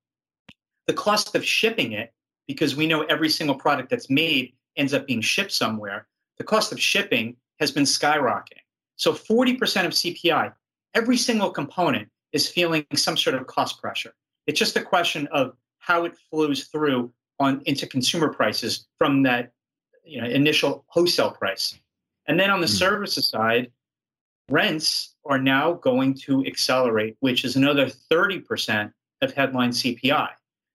the 0.86 0.92
cost 0.94 1.34
of 1.34 1.44
shipping 1.44 1.92
it, 1.92 2.12
because 2.46 2.76
we 2.76 2.86
know 2.86 3.02
every 3.02 3.28
single 3.28 3.56
product 3.56 3.90
that's 3.90 4.08
made 4.08 4.54
ends 4.76 4.94
up 4.94 5.06
being 5.06 5.20
shipped 5.20 5.52
somewhere, 5.52 6.06
the 6.38 6.44
cost 6.44 6.72
of 6.72 6.80
shipping 6.80 7.36
has 7.58 7.70
been 7.70 7.84
skyrocketing. 7.84 8.62
So 8.98 9.12
40% 9.12 9.86
of 9.86 9.92
CPI, 9.92 10.52
every 10.94 11.16
single 11.16 11.50
component 11.50 12.08
is 12.32 12.48
feeling 12.48 12.84
some 12.94 13.16
sort 13.16 13.36
of 13.36 13.46
cost 13.46 13.80
pressure. 13.80 14.12
It's 14.46 14.58
just 14.58 14.76
a 14.76 14.82
question 14.82 15.26
of 15.32 15.56
how 15.78 16.04
it 16.04 16.14
flows 16.30 16.64
through 16.64 17.12
on 17.38 17.62
into 17.66 17.86
consumer 17.86 18.28
prices 18.28 18.86
from 18.98 19.22
that 19.22 19.52
you 20.04 20.20
know, 20.20 20.26
initial 20.26 20.84
wholesale 20.88 21.30
price. 21.30 21.78
And 22.26 22.38
then 22.38 22.50
on 22.50 22.60
the 22.60 22.66
mm. 22.66 22.78
services 22.78 23.28
side, 23.28 23.70
rents 24.50 25.14
are 25.24 25.38
now 25.38 25.74
going 25.74 26.14
to 26.14 26.44
accelerate, 26.44 27.16
which 27.20 27.44
is 27.44 27.56
another 27.56 27.86
30% 27.86 28.92
of 29.22 29.32
headline 29.32 29.70
CPI. 29.70 30.28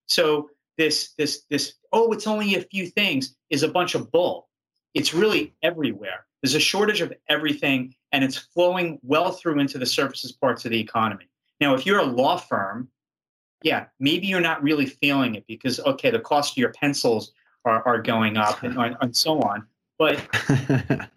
So 0.07 0.49
this 0.77 1.13
this 1.17 1.43
this 1.49 1.73
oh, 1.91 2.11
it's 2.11 2.27
only 2.27 2.55
a 2.55 2.61
few 2.61 2.87
things 2.87 3.35
is 3.49 3.63
a 3.63 3.67
bunch 3.67 3.95
of 3.95 4.11
bull. 4.11 4.49
It's 4.93 5.13
really 5.13 5.53
everywhere. 5.61 6.25
There's 6.41 6.55
a 6.55 6.59
shortage 6.59 7.01
of 7.01 7.13
everything, 7.29 7.95
and 8.13 8.23
it's 8.23 8.37
flowing 8.37 8.99
well 9.01 9.31
through 9.31 9.59
into 9.59 9.77
the 9.77 9.85
services 9.85 10.31
parts 10.31 10.63
of 10.63 10.71
the 10.71 10.79
economy. 10.79 11.27
Now, 11.59 11.73
if 11.73 11.85
you're 11.85 11.99
a 11.99 12.05
law 12.05 12.37
firm, 12.37 12.87
yeah, 13.63 13.87
maybe 13.99 14.27
you're 14.27 14.39
not 14.39 14.61
really 14.63 14.85
feeling 14.85 15.35
it 15.35 15.45
because 15.47 15.79
okay, 15.81 16.11
the 16.11 16.19
cost 16.19 16.53
of 16.53 16.57
your 16.57 16.71
pencils 16.71 17.33
are, 17.65 17.85
are 17.87 18.01
going 18.01 18.37
up 18.37 18.61
and, 18.63 18.77
and 19.01 19.15
so 19.15 19.39
on. 19.41 19.65
But 19.97 20.21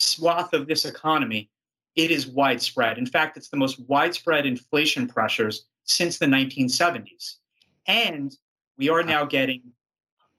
swath 0.00 0.52
of 0.52 0.66
this 0.66 0.84
economy, 0.84 1.50
it 1.96 2.10
is 2.10 2.26
widespread. 2.26 2.98
In 2.98 3.06
fact, 3.06 3.36
it's 3.36 3.48
the 3.48 3.56
most 3.56 3.80
widespread 3.88 4.44
inflation 4.44 5.08
pressures 5.08 5.64
since 5.84 6.18
the 6.18 6.26
1970s. 6.26 7.36
And 7.86 8.36
we 8.76 8.88
are 8.90 9.02
now 9.02 9.24
getting 9.24 9.62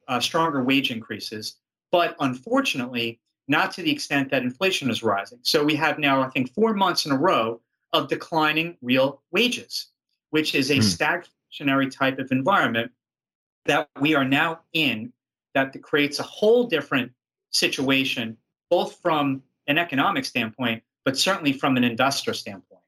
uh, 0.08 0.20
stronger 0.20 0.64
wage 0.64 0.92
increases, 0.92 1.56
but 1.92 2.16
unfortunately, 2.20 3.20
not 3.50 3.72
to 3.74 3.82
the 3.82 3.92
extent 3.92 4.30
that 4.30 4.44
inflation 4.44 4.90
is 4.90 5.04
rising. 5.04 5.40
So 5.42 5.64
we 5.64 5.76
have 5.76 6.00
now, 6.00 6.22
I 6.22 6.30
think, 6.30 6.54
four 6.54 6.74
months 6.74 7.06
in 7.06 7.12
a 7.12 7.18
row 7.18 7.60
of 7.92 8.08
declining 8.08 8.78
real 8.82 9.22
wages, 9.32 9.88
which 10.30 10.54
is 10.54 10.70
a 10.70 10.78
mm. 10.78 11.26
stagflationary 11.60 11.92
type 11.92 12.20
of 12.20 12.32
environment 12.32 12.92
that 13.66 13.90
we 14.00 14.16
are 14.16 14.24
now 14.24 14.60
in 14.74 15.12
that 15.56 15.76
creates 15.82 16.20
a 16.20 16.24
whole 16.24 16.66
different 16.66 17.12
situation, 17.50 18.38
both 18.70 18.96
from 19.02 19.42
an 19.68 19.80
economic 19.80 20.26
standpoint, 20.26 20.84
but 21.04 21.18
certainly 21.18 21.52
from 21.52 21.76
an 21.76 21.84
investor 21.84 22.34
standpoint. 22.34 22.82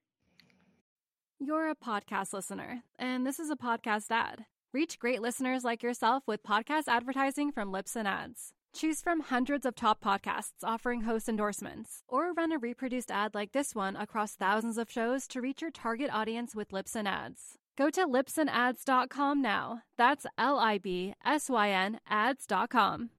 You're 1.39 1.72
a 1.72 1.75
podcast 1.75 2.34
listener, 2.34 2.84
and 3.00 3.25
this 3.25 3.39
is 3.39 3.50
a 3.50 3.56
podcast 3.56 4.12
ad. 4.12 4.46
Reach 4.74 5.00
great 5.00 5.22
listeners 5.22 5.63
like 5.63 5.82
yourself 5.82 6.24
with 6.27 6.44
podcast 6.44 6.84
advertising 6.88 7.51
from 7.51 7.72
Libsyn 7.72 8.06
Ads. 8.06 8.53
Choose 8.74 9.01
from 9.01 9.20
hundreds 9.20 9.66
of 9.66 9.75
top 9.75 10.01
podcasts 10.01 10.63
offering 10.63 11.01
host 11.01 11.28
endorsements, 11.28 12.04
or 12.08 12.32
run 12.32 12.51
a 12.54 12.58
reproduced 12.58 13.12
ad 13.12 13.36
like 13.36 13.51
this 13.51 13.75
one 13.75 13.96
across 13.98 14.36
thousands 14.36 14.78
of 14.78 14.90
shows 14.90 15.28
to 15.28 15.42
reach 15.42 15.62
your 15.62 15.72
target 15.72 16.10
audience 16.12 16.56
with 16.56 16.70
Libsyn 16.70 17.06
Ads. 17.06 17.58
Go 17.78 17.90
to 17.90 18.08
libsynads.com 18.08 19.42
now. 19.42 19.82
That's 19.98 20.25
L 20.38 20.58
I 20.58 20.78
B 20.78 21.13
S 21.25 21.50
Y 21.50 21.70
N 21.70 22.00
ads.com. 22.08 23.10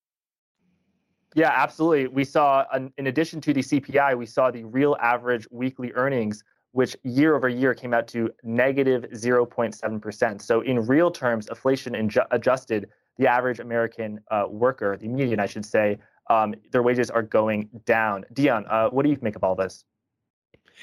Yeah, 1.34 1.52
absolutely. 1.54 2.08
We 2.08 2.24
saw, 2.24 2.64
in 2.98 3.06
addition 3.06 3.40
to 3.42 3.52
the 3.52 3.60
CPI, 3.60 4.16
we 4.16 4.26
saw 4.26 4.50
the 4.50 4.64
real 4.64 4.96
average 5.00 5.46
weekly 5.50 5.92
earnings 5.94 6.44
which 6.72 6.96
year 7.04 7.36
over 7.36 7.48
year 7.48 7.74
came 7.74 7.92
out 7.92 8.08
to 8.08 8.30
negative 8.42 9.04
0.7%. 9.12 10.42
So, 10.42 10.60
in 10.62 10.86
real 10.86 11.10
terms, 11.10 11.48
inflation 11.48 12.10
adjusted, 12.30 12.88
the 13.18 13.26
average 13.26 13.60
American 13.60 14.20
uh, 14.30 14.46
worker, 14.48 14.96
the 14.96 15.08
median, 15.08 15.40
I 15.40 15.46
should 15.46 15.66
say, 15.66 15.98
um, 16.30 16.54
their 16.70 16.82
wages 16.82 17.10
are 17.10 17.22
going 17.22 17.68
down. 17.84 18.24
Dion, 18.32 18.64
uh, 18.68 18.88
what 18.90 19.04
do 19.04 19.10
you 19.10 19.18
make 19.20 19.36
of 19.36 19.44
all 19.44 19.54
this? 19.54 19.84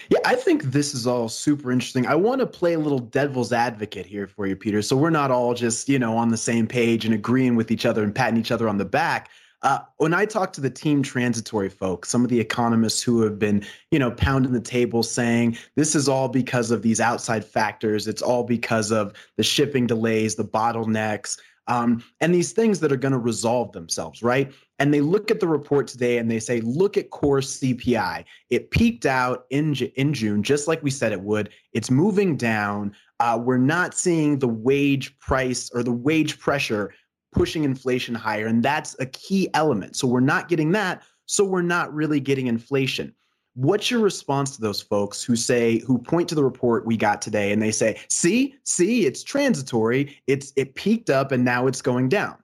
Yeah, 0.10 0.20
I 0.24 0.36
think 0.36 0.64
this 0.64 0.94
is 0.94 1.08
all 1.08 1.28
super 1.28 1.72
interesting. 1.72 2.08
I 2.08 2.16
want 2.16 2.40
to 2.40 2.46
play 2.46 2.74
a 2.74 2.80
little 2.80 3.00
devil's 3.00 3.52
advocate 3.52 4.06
here 4.06 4.28
for 4.28 4.48
you, 4.48 4.56
Peter. 4.56 4.82
So 4.82 4.96
we're 4.96 5.10
not 5.10 5.32
all 5.32 5.54
just, 5.54 5.90
you 5.90 6.00
know, 6.00 6.16
on 6.16 6.30
the 6.30 6.38
same 6.38 6.68
page 6.68 7.06
and 7.06 7.14
agreeing 7.14 7.56
with 7.56 7.72
each 7.72 7.86
other 7.86 8.04
and 8.04 8.14
patting 8.14 8.40
each 8.40 8.52
other 8.52 8.70
on 8.70 8.78
the 8.78 8.86
back. 8.86 9.30
Uh, 9.62 9.80
when 9.98 10.14
I 10.14 10.26
talk 10.26 10.54
to 10.54 10.62
the 10.62 10.70
team 10.70 11.04
transitory 11.04 11.68
folks, 11.68 12.08
some 12.08 12.24
of 12.24 12.30
the 12.30 12.40
economists 12.40 13.04
who 13.04 13.22
have 13.24 13.38
been, 13.38 13.66
you 13.92 14.00
know, 14.00 14.12
pounding 14.12 14.54
the 14.54 14.62
table 14.62 15.04
saying 15.04 15.58
this 15.76 15.96
is 15.96 16.08
all 16.08 16.30
because 16.30 16.72
of 16.72 16.82
these 16.82 17.02
outside 17.02 17.44
factors, 17.44 18.08
it's 18.08 18.22
all 18.22 18.44
because 18.44 18.92
of 18.92 19.14
the 19.36 19.44
shipping 19.44 19.86
delays, 19.86 20.36
the 20.36 20.46
bottlenecks, 20.46 21.38
um, 21.70 22.04
and 22.20 22.34
these 22.34 22.52
things 22.52 22.80
that 22.80 22.92
are 22.92 22.98
going 22.98 23.12
to 23.12 23.20
resolve 23.20 23.72
themselves, 23.72 24.24
right? 24.24 24.52
And 24.80 24.92
they 24.94 25.02
look 25.02 25.30
at 25.30 25.40
the 25.40 25.48
report 25.48 25.88
today 25.88 26.18
and 26.18 26.30
they 26.30 26.40
say, 26.40 26.62
look 26.62 26.98
at 26.98 27.12
core 27.12 27.40
CPI. 27.40 28.26
It 28.50 28.72
peaked 28.72 29.06
out 29.06 29.46
in 29.52 29.76
in 29.76 30.14
June, 30.14 30.42
just 30.42 30.68
like 30.68 30.82
we 30.82 30.90
said 30.90 31.12
it 31.12 31.22
would. 31.22 31.50
It's 31.74 31.92
moving 31.92 32.36
down. 32.36 32.94
Uh, 33.20 33.40
we're 33.42 33.58
not 33.58 33.94
seeing 33.94 34.40
the 34.40 34.48
wage 34.48 35.18
price 35.20 35.70
or 35.74 35.84
the 35.84 35.92
wage 35.92 36.40
pressure 36.40 36.94
pushing 37.32 37.64
inflation 37.64 38.16
higher. 38.16 38.48
And 38.48 38.64
that's 38.64 38.96
a 39.00 39.06
key 39.06 39.50
element. 39.54 39.96
So 39.96 40.08
we're 40.08 40.22
not 40.22 40.50
getting 40.50 40.72
that. 40.72 41.04
So 41.28 41.44
we're 41.44 41.62
not 41.62 41.94
really 41.94 42.20
getting 42.20 42.48
inflation. 42.48 43.14
What's 43.60 43.92
your 43.92 44.00
response 44.00 44.56
to 44.56 44.62
those 44.62 44.82
folks 44.82 45.22
who 45.22 45.36
say, 45.36 45.80
who 45.80 45.98
point 45.98 46.30
to 46.30 46.36
the 46.36 46.46
report 46.46 46.86
we 46.86 46.96
got 46.96 47.22
today 47.22 47.52
and 47.52 47.62
they 47.62 47.72
say, 47.72 48.00
see, 48.08 48.56
see, 48.64 49.06
it's 49.06 49.22
transitory, 49.22 50.18
it's 50.28 50.54
it 50.56 50.76
peaked 50.76 51.10
up 51.10 51.34
and 51.34 51.44
now 51.44 51.68
it's 51.68 51.82
going 51.82 52.08
down? 52.08 52.38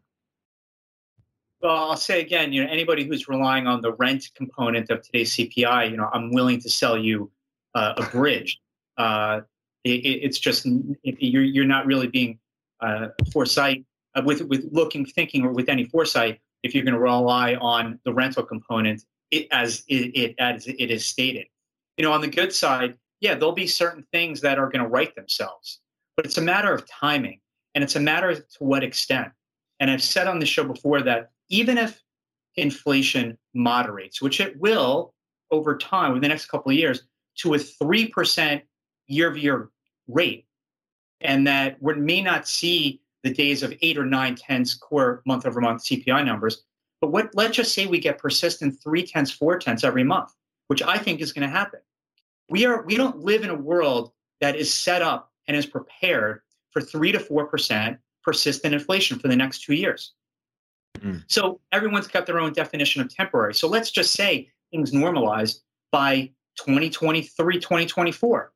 Well, 1.61 1.73
I'll 1.73 1.95
say 1.95 2.19
again, 2.19 2.51
you 2.51 2.61
know, 2.61 2.69
anybody 2.69 3.07
who's 3.07 3.29
relying 3.29 3.65
on 3.65 3.79
the 3.79 3.93
rent 3.93 4.29
component 4.35 4.89
of 4.89 5.03
today's 5.03 5.33
CPI, 5.33 5.89
you 5.89 5.95
know, 5.95 6.09
I'm 6.11 6.33
willing 6.33 6.59
to 6.59 6.69
sell 6.69 6.97
you 6.97 7.31
uh, 7.75 7.93
a 7.95 8.03
bridge. 8.07 8.59
Uh, 8.97 9.39
it, 9.85 9.91
it's 9.91 10.37
just 10.37 10.67
you're 11.03 11.43
you're 11.43 11.63
not 11.63 11.85
really 11.85 12.07
being 12.07 12.39
uh, 12.81 13.07
foresight 13.31 13.85
uh, 14.15 14.21
with 14.25 14.41
with 14.41 14.67
looking, 14.73 15.05
thinking, 15.05 15.45
or 15.45 15.53
with 15.53 15.69
any 15.69 15.85
foresight, 15.85 16.41
if 16.61 16.75
you're 16.75 16.83
going 16.83 16.93
to 16.93 16.99
rely 16.99 17.55
on 17.55 18.01
the 18.03 18.13
rental 18.13 18.43
component 18.43 19.05
it, 19.31 19.47
as 19.51 19.83
it, 19.87 20.11
it 20.15 20.35
as 20.39 20.67
it 20.67 20.91
is 20.91 21.05
stated. 21.05 21.47
You 21.97 22.03
know, 22.03 22.11
on 22.11 22.21
the 22.21 22.27
good 22.27 22.53
side, 22.53 22.97
yeah, 23.21 23.35
there'll 23.35 23.53
be 23.53 23.67
certain 23.67 24.05
things 24.11 24.41
that 24.41 24.59
are 24.59 24.69
going 24.69 24.83
to 24.83 24.89
right 24.89 25.15
themselves, 25.15 25.79
but 26.15 26.25
it's 26.25 26.37
a 26.37 26.41
matter 26.41 26.73
of 26.73 26.87
timing, 26.87 27.39
and 27.73 27.83
it's 27.83 27.95
a 27.95 27.99
matter 27.99 28.29
of 28.29 28.37
to 28.37 28.63
what 28.63 28.83
extent. 28.83 29.31
And 29.79 29.89
I've 29.91 30.03
said 30.03 30.27
on 30.27 30.39
the 30.39 30.45
show 30.45 30.63
before 30.63 31.01
that 31.03 31.31
even 31.49 31.77
if 31.77 32.01
inflation 32.57 33.37
moderates, 33.53 34.21
which 34.21 34.39
it 34.39 34.59
will 34.59 35.13
over 35.51 35.77
time, 35.77 36.11
over 36.11 36.19
the 36.19 36.27
next 36.27 36.47
couple 36.47 36.71
of 36.71 36.77
years, 36.77 37.03
to 37.37 37.53
a 37.53 37.59
three 37.59 38.07
percent 38.07 38.63
year-over-year 39.07 39.69
rate, 40.07 40.45
and 41.21 41.45
that 41.47 41.77
we 41.81 41.95
may 41.95 42.21
not 42.21 42.47
see 42.47 43.01
the 43.23 43.33
days 43.33 43.63
of 43.63 43.73
eight 43.81 43.97
or 43.97 44.05
nine 44.05 44.35
tenths 44.35 44.75
core 44.75 45.21
month 45.25 45.45
over 45.45 45.59
month 45.59 45.83
CPI 45.83 46.25
numbers. 46.25 46.63
But 47.01 47.11
what 47.11 47.29
let's 47.33 47.55
just 47.55 47.73
say 47.73 47.85
we 47.85 47.99
get 47.99 48.17
persistent 48.17 48.81
three 48.81 49.05
tenths, 49.05 49.31
four 49.31 49.57
tenths 49.59 49.83
every 49.83 50.03
month, 50.03 50.31
which 50.67 50.81
I 50.81 50.97
think 50.97 51.21
is 51.21 51.33
going 51.33 51.47
to 51.47 51.55
happen. 51.55 51.79
We 52.49 52.65
are 52.65 52.83
we 52.83 52.95
don't 52.95 53.19
live 53.19 53.43
in 53.43 53.49
a 53.49 53.55
world 53.55 54.11
that 54.41 54.55
is 54.55 54.73
set 54.73 55.01
up 55.01 55.31
and 55.47 55.55
is 55.55 55.65
prepared 55.65 56.41
for 56.71 56.81
three 56.81 57.11
to 57.11 57.19
four 57.19 57.47
percent 57.47 57.99
persistent 58.23 58.73
inflation 58.73 59.19
for 59.19 59.27
the 59.27 59.35
next 59.35 59.63
two 59.63 59.75
years. 59.75 60.13
Mm. 60.99 61.23
So 61.27 61.59
everyone's 61.71 62.07
got 62.07 62.25
their 62.25 62.39
own 62.39 62.53
definition 62.53 63.01
of 63.01 63.13
temporary. 63.13 63.53
So 63.53 63.67
let's 63.67 63.91
just 63.91 64.13
say 64.13 64.49
things 64.71 64.91
normalize 64.91 65.59
by 65.91 66.31
2023, 66.57 67.59
2024. 67.59 68.51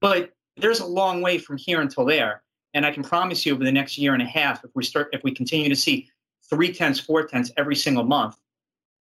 But 0.00 0.32
there's 0.56 0.80
a 0.80 0.86
long 0.86 1.22
way 1.22 1.38
from 1.38 1.56
here 1.56 1.80
until 1.80 2.04
there. 2.04 2.42
And 2.74 2.84
I 2.84 2.92
can 2.92 3.02
promise 3.02 3.46
you 3.46 3.54
over 3.54 3.64
the 3.64 3.72
next 3.72 3.96
year 3.96 4.12
and 4.12 4.22
a 4.22 4.26
half, 4.26 4.64
if 4.64 4.70
we 4.74 4.84
start, 4.84 5.08
if 5.12 5.22
we 5.24 5.32
continue 5.32 5.68
to 5.68 5.76
see 5.76 6.10
three 6.50 6.72
tenths, 6.72 7.00
four 7.00 7.26
tenths 7.26 7.50
every 7.56 7.76
single 7.76 8.04
month, 8.04 8.36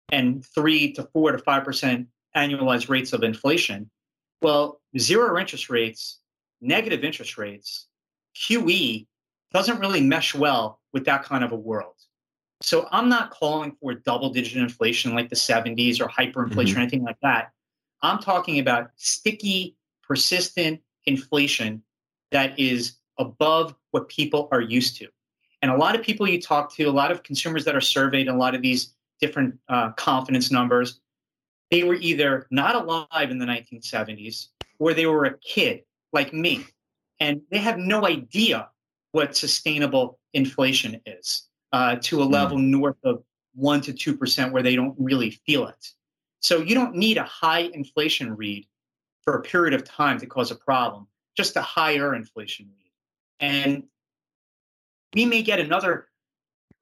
and 0.09 0.45
three 0.45 0.91
to 0.93 1.03
four 1.03 1.31
to 1.31 1.37
five 1.37 1.63
percent 1.63 2.07
annualized 2.35 2.89
rates 2.89 3.13
of 3.13 3.23
inflation, 3.23 3.89
well, 4.41 4.81
zero 4.97 5.39
interest 5.39 5.69
rates, 5.69 6.19
negative 6.61 7.03
interest 7.03 7.37
rates, 7.37 7.87
QE 8.35 9.07
doesn't 9.51 9.79
really 9.79 10.01
mesh 10.01 10.35
well 10.35 10.79
with 10.93 11.05
that 11.05 11.23
kind 11.23 11.43
of 11.43 11.51
a 11.51 11.55
world. 11.55 11.93
So 12.61 12.87
I'm 12.91 13.09
not 13.09 13.31
calling 13.31 13.75
for 13.81 13.93
double 13.93 14.29
digit 14.29 14.57
inflation 14.57 15.13
like 15.13 15.29
the 15.29 15.35
70s 15.35 15.99
or 15.99 16.07
hyperinflation 16.07 16.49
mm-hmm. 16.49 16.77
or 16.77 16.81
anything 16.81 17.03
like 17.03 17.19
that. 17.21 17.51
I'm 18.01 18.19
talking 18.19 18.59
about 18.59 18.91
sticky, 18.95 19.75
persistent 20.03 20.81
inflation 21.05 21.83
that 22.31 22.57
is 22.59 22.97
above 23.17 23.75
what 23.91 24.09
people 24.09 24.49
are 24.51 24.61
used 24.61 24.97
to. 24.97 25.07
And 25.65 25.73
a 25.73 25.77
lot 25.77 25.95
of 25.95 26.03
people 26.03 26.27
you 26.29 26.39
talk 26.39 26.71
to, 26.75 26.83
a 26.83 26.91
lot 26.91 27.09
of 27.09 27.23
consumers 27.23 27.65
that 27.65 27.75
are 27.75 27.81
surveyed, 27.81 28.27
a 28.27 28.35
lot 28.35 28.53
of 28.53 28.61
these 28.61 28.93
different 29.19 29.57
uh, 29.67 29.93
confidence 29.93 30.51
numbers, 30.51 30.99
they 31.71 31.81
were 31.81 31.95
either 31.95 32.45
not 32.51 32.75
alive 32.75 33.31
in 33.31 33.39
the 33.39 33.47
1970s 33.47 34.49
or 34.77 34.93
they 34.93 35.07
were 35.07 35.25
a 35.25 35.35
kid 35.39 35.81
like 36.13 36.31
me. 36.33 36.63
And 37.19 37.41
they 37.49 37.57
have 37.57 37.79
no 37.79 38.05
idea 38.05 38.69
what 39.11 39.35
sustainable 39.35 40.19
inflation 40.35 41.01
is 41.07 41.47
uh, 41.73 41.95
to 42.03 42.21
a 42.21 42.25
hmm. 42.25 42.31
level 42.31 42.57
mm. 42.59 42.65
north 42.65 43.03
of 43.03 43.23
1% 43.59 43.97
to 43.97 44.17
2% 44.17 44.51
where 44.51 44.61
they 44.61 44.75
don't 44.75 44.93
really 44.99 45.31
feel 45.47 45.65
it. 45.65 45.87
So 46.41 46.59
you 46.59 46.75
don't 46.75 46.93
need 46.93 47.17
a 47.17 47.23
high 47.23 47.71
inflation 47.73 48.35
read 48.35 48.67
for 49.23 49.33
a 49.33 49.41
period 49.41 49.73
of 49.73 49.83
time 49.83 50.19
to 50.19 50.27
cause 50.27 50.51
a 50.51 50.55
problem, 50.55 51.07
just 51.35 51.55
a 51.55 51.63
higher 51.63 52.13
inflation 52.13 52.67
read. 52.67 52.91
And 53.39 53.85
we 55.13 55.25
may 55.25 55.41
get 55.41 55.59
another 55.59 56.07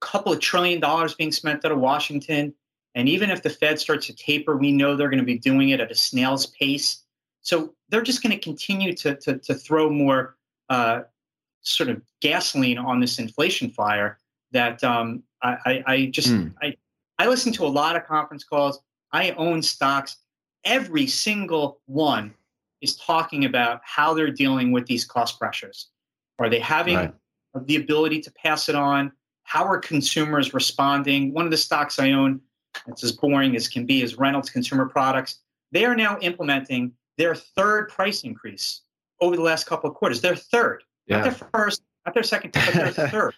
couple 0.00 0.32
of 0.32 0.40
trillion 0.40 0.80
dollars 0.80 1.14
being 1.14 1.32
spent 1.32 1.64
out 1.64 1.72
of 1.72 1.78
Washington. 1.78 2.54
And 2.94 3.08
even 3.08 3.30
if 3.30 3.42
the 3.42 3.50
Fed 3.50 3.80
starts 3.80 4.06
to 4.06 4.14
taper, 4.14 4.56
we 4.56 4.70
know 4.70 4.96
they're 4.96 5.08
going 5.08 5.18
to 5.18 5.24
be 5.24 5.38
doing 5.38 5.70
it 5.70 5.80
at 5.80 5.90
a 5.90 5.94
snail's 5.94 6.46
pace. 6.46 7.02
So 7.42 7.74
they're 7.88 8.02
just 8.02 8.22
going 8.22 8.32
to 8.32 8.38
continue 8.38 8.94
to, 8.94 9.16
to, 9.16 9.38
to 9.38 9.54
throw 9.54 9.90
more 9.90 10.36
uh, 10.68 11.02
sort 11.62 11.88
of 11.88 12.02
gasoline 12.20 12.78
on 12.78 13.00
this 13.00 13.18
inflation 13.18 13.70
fire 13.70 14.18
that 14.52 14.82
um, 14.84 15.22
I, 15.42 15.56
I, 15.66 15.84
I, 15.86 16.06
just 16.06 16.28
mm. 16.28 16.52
I, 16.62 16.76
I 17.18 17.26
listen 17.26 17.52
to 17.54 17.64
a 17.64 17.68
lot 17.68 17.96
of 17.96 18.04
conference 18.04 18.44
calls. 18.44 18.80
I 19.12 19.32
own 19.32 19.62
stocks. 19.62 20.16
Every 20.64 21.06
single 21.06 21.80
one 21.86 22.34
is 22.80 22.96
talking 22.96 23.44
about 23.44 23.80
how 23.84 24.14
they're 24.14 24.30
dealing 24.30 24.72
with 24.72 24.86
these 24.86 25.04
cost 25.04 25.38
pressures. 25.38 25.88
Are 26.38 26.48
they 26.48 26.58
having 26.58 26.96
right. 26.96 27.14
The 27.62 27.76
ability 27.76 28.20
to 28.20 28.32
pass 28.32 28.68
it 28.68 28.74
on? 28.74 29.12
How 29.44 29.64
are 29.64 29.78
consumers 29.78 30.54
responding? 30.54 31.32
One 31.32 31.44
of 31.44 31.50
the 31.50 31.56
stocks 31.56 31.98
I 31.98 32.12
own, 32.12 32.40
it's 32.86 33.04
as 33.04 33.12
boring 33.12 33.54
as 33.56 33.68
can 33.68 33.86
be, 33.86 34.02
is 34.02 34.16
Reynolds 34.16 34.50
Consumer 34.50 34.86
Products. 34.86 35.40
They 35.70 35.84
are 35.84 35.94
now 35.94 36.18
implementing 36.20 36.92
their 37.18 37.34
third 37.34 37.88
price 37.88 38.22
increase 38.22 38.82
over 39.20 39.36
the 39.36 39.42
last 39.42 39.66
couple 39.66 39.88
of 39.88 39.96
quarters. 39.96 40.20
Their 40.20 40.36
third, 40.36 40.82
yeah. 41.06 41.18
not 41.18 41.24
their 41.24 41.48
first, 41.52 41.82
not 42.04 42.14
their 42.14 42.22
second, 42.22 42.52
but 42.52 42.74
their 42.74 43.08
third. 43.08 43.34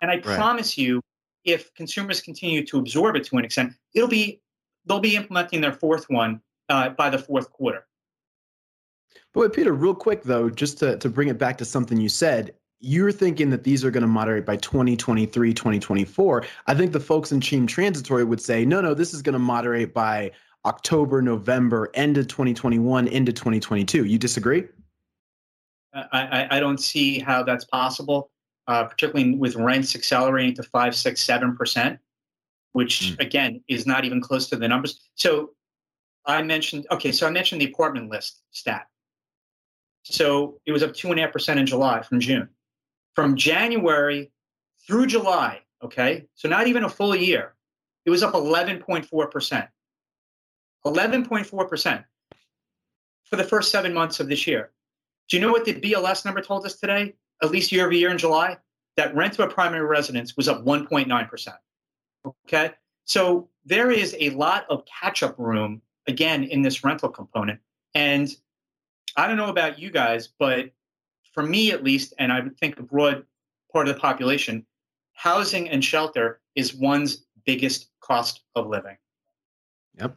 And 0.00 0.10
I 0.10 0.14
right. 0.14 0.22
promise 0.22 0.76
you, 0.76 1.00
if 1.44 1.72
consumers 1.74 2.20
continue 2.20 2.64
to 2.66 2.78
absorb 2.78 3.16
it 3.16 3.24
to 3.24 3.36
an 3.36 3.44
extent, 3.44 3.72
it'll 3.94 4.08
be 4.08 4.40
they'll 4.86 5.00
be 5.00 5.16
implementing 5.16 5.60
their 5.60 5.72
fourth 5.72 6.06
one 6.08 6.40
uh, 6.68 6.90
by 6.90 7.10
the 7.10 7.18
fourth 7.18 7.50
quarter. 7.50 7.86
But 9.32 9.52
Peter, 9.52 9.72
real 9.72 9.94
quick 9.94 10.22
though, 10.22 10.48
just 10.50 10.78
to, 10.78 10.96
to 10.98 11.08
bring 11.08 11.28
it 11.28 11.38
back 11.38 11.58
to 11.58 11.64
something 11.64 12.00
you 12.00 12.08
said, 12.08 12.54
you're 12.80 13.12
thinking 13.12 13.50
that 13.50 13.64
these 13.64 13.84
are 13.84 13.90
going 13.90 14.02
to 14.02 14.08
moderate 14.08 14.44
by 14.44 14.56
2023, 14.56 15.54
2024. 15.54 16.44
I 16.66 16.74
think 16.74 16.92
the 16.92 17.00
folks 17.00 17.32
in 17.32 17.40
Team 17.40 17.66
Transitory 17.66 18.24
would 18.24 18.40
say, 18.40 18.64
no, 18.64 18.80
no, 18.80 18.94
this 18.94 19.14
is 19.14 19.22
going 19.22 19.32
to 19.34 19.38
moderate 19.38 19.94
by 19.94 20.32
October, 20.66 21.22
November, 21.22 21.90
end 21.94 22.18
of 22.18 22.28
2021, 22.28 23.08
into 23.08 23.32
2022. 23.32 24.04
You 24.04 24.18
disagree? 24.18 24.64
I, 25.94 26.48
I 26.50 26.60
don't 26.60 26.78
see 26.78 27.20
how 27.20 27.42
that's 27.42 27.64
possible, 27.66 28.30
uh, 28.66 28.84
particularly 28.84 29.36
with 29.36 29.54
rents 29.54 29.94
accelerating 29.94 30.54
to 30.56 30.62
five, 30.64 30.94
six, 30.94 31.22
seven 31.22 31.56
percent, 31.56 32.00
which 32.72 33.00
mm. 33.00 33.20
again 33.20 33.62
is 33.68 33.86
not 33.86 34.04
even 34.04 34.20
close 34.20 34.48
to 34.48 34.56
the 34.56 34.66
numbers. 34.66 35.00
So 35.14 35.50
I 36.26 36.42
mentioned, 36.42 36.86
okay, 36.90 37.12
so 37.12 37.26
I 37.26 37.30
mentioned 37.30 37.60
the 37.60 37.66
apartment 37.66 38.10
list 38.10 38.42
stat. 38.50 38.86
So 40.02 40.60
it 40.66 40.72
was 40.72 40.82
up 40.82 40.94
two 40.94 41.10
and 41.10 41.18
a 41.18 41.22
half 41.22 41.32
percent 41.32 41.60
in 41.60 41.66
July 41.66 42.02
from 42.02 42.18
June. 42.18 42.48
From 43.14 43.36
January 43.36 44.32
through 44.86 45.06
July, 45.06 45.60
okay, 45.82 46.26
so 46.34 46.48
not 46.48 46.66
even 46.66 46.84
a 46.84 46.88
full 46.88 47.14
year, 47.14 47.54
it 48.04 48.10
was 48.10 48.22
up 48.22 48.34
11.4 48.34 49.30
percent. 49.30 49.68
11.4% 50.86 52.04
for 53.24 53.36
the 53.36 53.44
first 53.44 53.70
seven 53.70 53.94
months 53.94 54.20
of 54.20 54.28
this 54.28 54.46
year. 54.46 54.70
Do 55.28 55.36
you 55.36 55.40
know 55.40 55.50
what 55.50 55.64
the 55.64 55.74
BLS 55.74 56.24
number 56.24 56.42
told 56.42 56.66
us 56.66 56.76
today, 56.76 57.14
at 57.42 57.50
least 57.50 57.72
year 57.72 57.84
over 57.84 57.94
year 57.94 58.10
in 58.10 58.18
July? 58.18 58.58
That 58.96 59.14
rent 59.14 59.32
to 59.34 59.42
a 59.42 59.50
primary 59.50 59.86
residence 59.86 60.36
was 60.36 60.46
up 60.46 60.64
1.9%. 60.64 61.48
Okay. 62.46 62.70
So 63.06 63.48
there 63.64 63.90
is 63.90 64.14
a 64.20 64.30
lot 64.30 64.66
of 64.68 64.84
catch 64.84 65.22
up 65.22 65.36
room, 65.38 65.82
again, 66.06 66.44
in 66.44 66.62
this 66.62 66.84
rental 66.84 67.08
component. 67.08 67.60
And 67.94 68.28
I 69.16 69.26
don't 69.26 69.36
know 69.36 69.48
about 69.48 69.78
you 69.78 69.90
guys, 69.90 70.28
but 70.38 70.70
for 71.34 71.42
me 71.42 71.72
at 71.72 71.84
least, 71.84 72.14
and 72.18 72.32
I 72.32 72.40
think 72.60 72.78
a 72.78 72.82
broad 72.82 73.24
part 73.72 73.88
of 73.88 73.94
the 73.94 74.00
population, 74.00 74.64
housing 75.12 75.68
and 75.68 75.84
shelter 75.84 76.40
is 76.54 76.74
one's 76.74 77.26
biggest 77.44 77.90
cost 78.00 78.42
of 78.54 78.68
living. 78.68 78.96
Yep. 79.98 80.16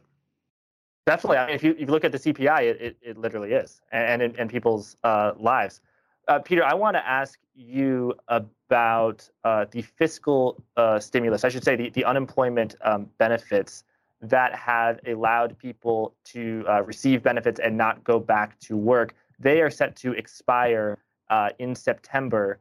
Definitely. 1.06 1.38
I 1.38 1.46
mean, 1.46 1.54
if 1.54 1.64
you, 1.64 1.72
if 1.72 1.80
you 1.80 1.86
look 1.86 2.04
at 2.04 2.12
the 2.12 2.18
CPI, 2.18 2.62
it, 2.62 2.80
it, 2.80 2.96
it 3.02 3.18
literally 3.18 3.52
is, 3.52 3.80
and 3.92 4.22
in, 4.22 4.48
people's 4.48 4.96
uh, 5.04 5.32
lives. 5.38 5.80
Uh, 6.28 6.38
Peter, 6.38 6.62
I 6.64 6.74
want 6.74 6.94
to 6.94 7.06
ask 7.06 7.38
you 7.54 8.14
about 8.28 9.28
uh, 9.44 9.64
the 9.70 9.82
fiscal 9.82 10.62
uh, 10.76 11.00
stimulus, 11.00 11.44
I 11.44 11.48
should 11.48 11.64
say 11.64 11.74
the, 11.74 11.90
the 11.90 12.04
unemployment 12.04 12.76
um, 12.82 13.08
benefits 13.18 13.84
that 14.20 14.54
have 14.54 15.00
allowed 15.06 15.56
people 15.58 16.14
to 16.24 16.64
uh, 16.68 16.82
receive 16.82 17.22
benefits 17.22 17.58
and 17.60 17.76
not 17.76 18.04
go 18.04 18.18
back 18.18 18.58
to 18.60 18.76
work. 18.76 19.14
They 19.38 19.62
are 19.62 19.70
set 19.70 19.96
to 19.96 20.12
expire 20.12 20.98
uh, 21.30 21.50
in 21.58 21.74
September 21.74 22.60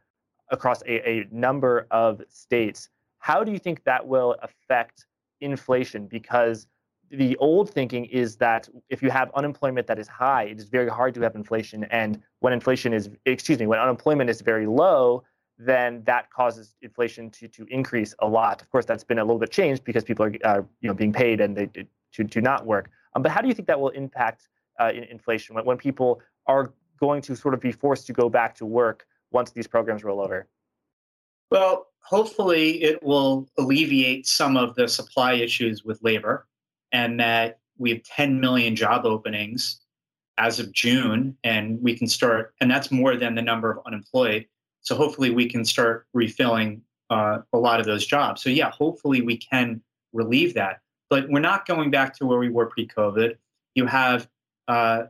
across 0.52 0.82
a, 0.84 1.10
a 1.10 1.28
number 1.32 1.88
of 1.92 2.22
states. 2.30 2.90
How 3.20 3.44
do 3.44 3.52
you 3.52 3.60
think 3.60 3.84
that 3.84 4.06
will 4.06 4.36
affect 4.42 5.06
inflation? 5.42 6.08
Because 6.08 6.68
the 7.10 7.36
old 7.38 7.70
thinking 7.70 8.06
is 8.06 8.36
that 8.38 8.68
if 8.90 9.02
you 9.02 9.10
have 9.10 9.32
unemployment 9.36 9.88
that 9.88 10.00
is 10.00 10.08
high, 10.08 10.44
it 10.44 10.60
is 10.60 10.68
very 10.68 10.90
hard 10.90 11.14
to 11.16 11.22
have 11.22 11.36
inflation. 11.36 11.86
And 11.86 12.22
when 12.40 12.54
inflation 12.54 12.94
is, 12.94 13.10
excuse 13.26 13.60
me, 13.60 13.68
when 13.68 13.80
unemployment 13.80 14.30
is 14.30 14.42
very 14.42 14.68
low, 14.68 15.24
then 15.58 16.04
that 16.06 16.32
causes 16.32 16.76
inflation 16.82 17.30
to, 17.32 17.48
to 17.48 17.66
increase 17.70 18.14
a 18.20 18.28
lot. 18.28 18.62
Of 18.62 18.70
course, 18.70 18.86
that's 18.86 19.04
been 19.04 19.20
a 19.20 19.24
little 19.24 19.40
bit 19.40 19.52
changed 19.52 19.84
because 19.84 20.04
people 20.04 20.26
are 20.26 20.34
uh, 20.44 20.62
you 20.82 20.88
know 20.88 20.94
being 20.94 21.14
paid 21.14 21.42
and 21.42 21.56
they 21.56 21.70
to 22.14 22.24
to 22.24 22.42
not 22.42 22.66
work. 22.66 22.90
Um, 23.16 23.24
but 23.24 23.32
how 23.32 23.42
do 23.42 23.48
you 23.48 23.54
think 23.54 23.68
that 23.68 23.80
will 23.80 23.90
impact 23.90 24.50
uh, 24.80 24.92
inflation 25.10 25.56
when, 25.56 25.66
when 25.66 25.78
people 25.78 26.22
are 26.46 26.74
going 26.98 27.22
to 27.24 27.36
sort 27.36 27.54
of 27.54 27.60
be 27.60 27.72
forced 27.72 28.08
to 28.08 28.14
go 28.14 28.30
back 28.30 28.56
to 28.56 28.66
work 28.66 29.06
once 29.32 29.52
these 29.52 29.68
programs 29.68 30.04
roll 30.04 30.22
over? 30.22 30.48
Well, 31.52 31.88
hopefully, 32.02 32.84
it 32.84 33.02
will 33.04 33.48
alleviate 33.58 34.28
some 34.28 34.58
of 34.58 34.76
the 34.76 34.88
supply 34.88 35.34
issues 35.34 35.84
with 35.84 36.02
labor 36.04 36.48
and 36.92 37.20
that 37.20 37.60
we 37.78 37.92
have 37.92 38.04
10 38.04 38.40
million 38.40 38.76
job 38.76 39.06
openings 39.06 39.82
as 40.38 40.60
of 40.60 40.72
June, 40.72 41.36
and 41.44 41.82
we 41.82 41.98
can 41.98 42.08
start, 42.08 42.54
and 42.62 42.70
that's 42.70 42.92
more 42.92 43.16
than 43.16 43.36
the 43.36 43.42
number 43.42 43.72
of 43.72 43.80
unemployed. 43.86 44.46
So 44.82 44.96
hopefully 44.96 45.32
we 45.32 45.50
can 45.50 45.66
start 45.66 46.06
refilling 46.14 46.82
uh, 47.10 47.40
a 47.54 47.58
lot 47.58 47.80
of 47.80 47.86
those 47.86 48.06
jobs. 48.06 48.44
So 48.44 48.50
yeah, 48.50 48.70
hopefully 48.70 49.22
we 49.22 49.38
can 49.38 49.82
relieve 50.14 50.54
that. 50.54 50.82
But 51.10 51.30
we're 51.30 51.40
not 51.40 51.66
going 51.66 51.90
back 51.90 52.16
to 52.18 52.26
where 52.26 52.38
we 52.38 52.50
were 52.50 52.68
pre-COVID. 52.68 53.36
You 53.76 53.86
have 53.86 54.28
uh, 54.68 55.04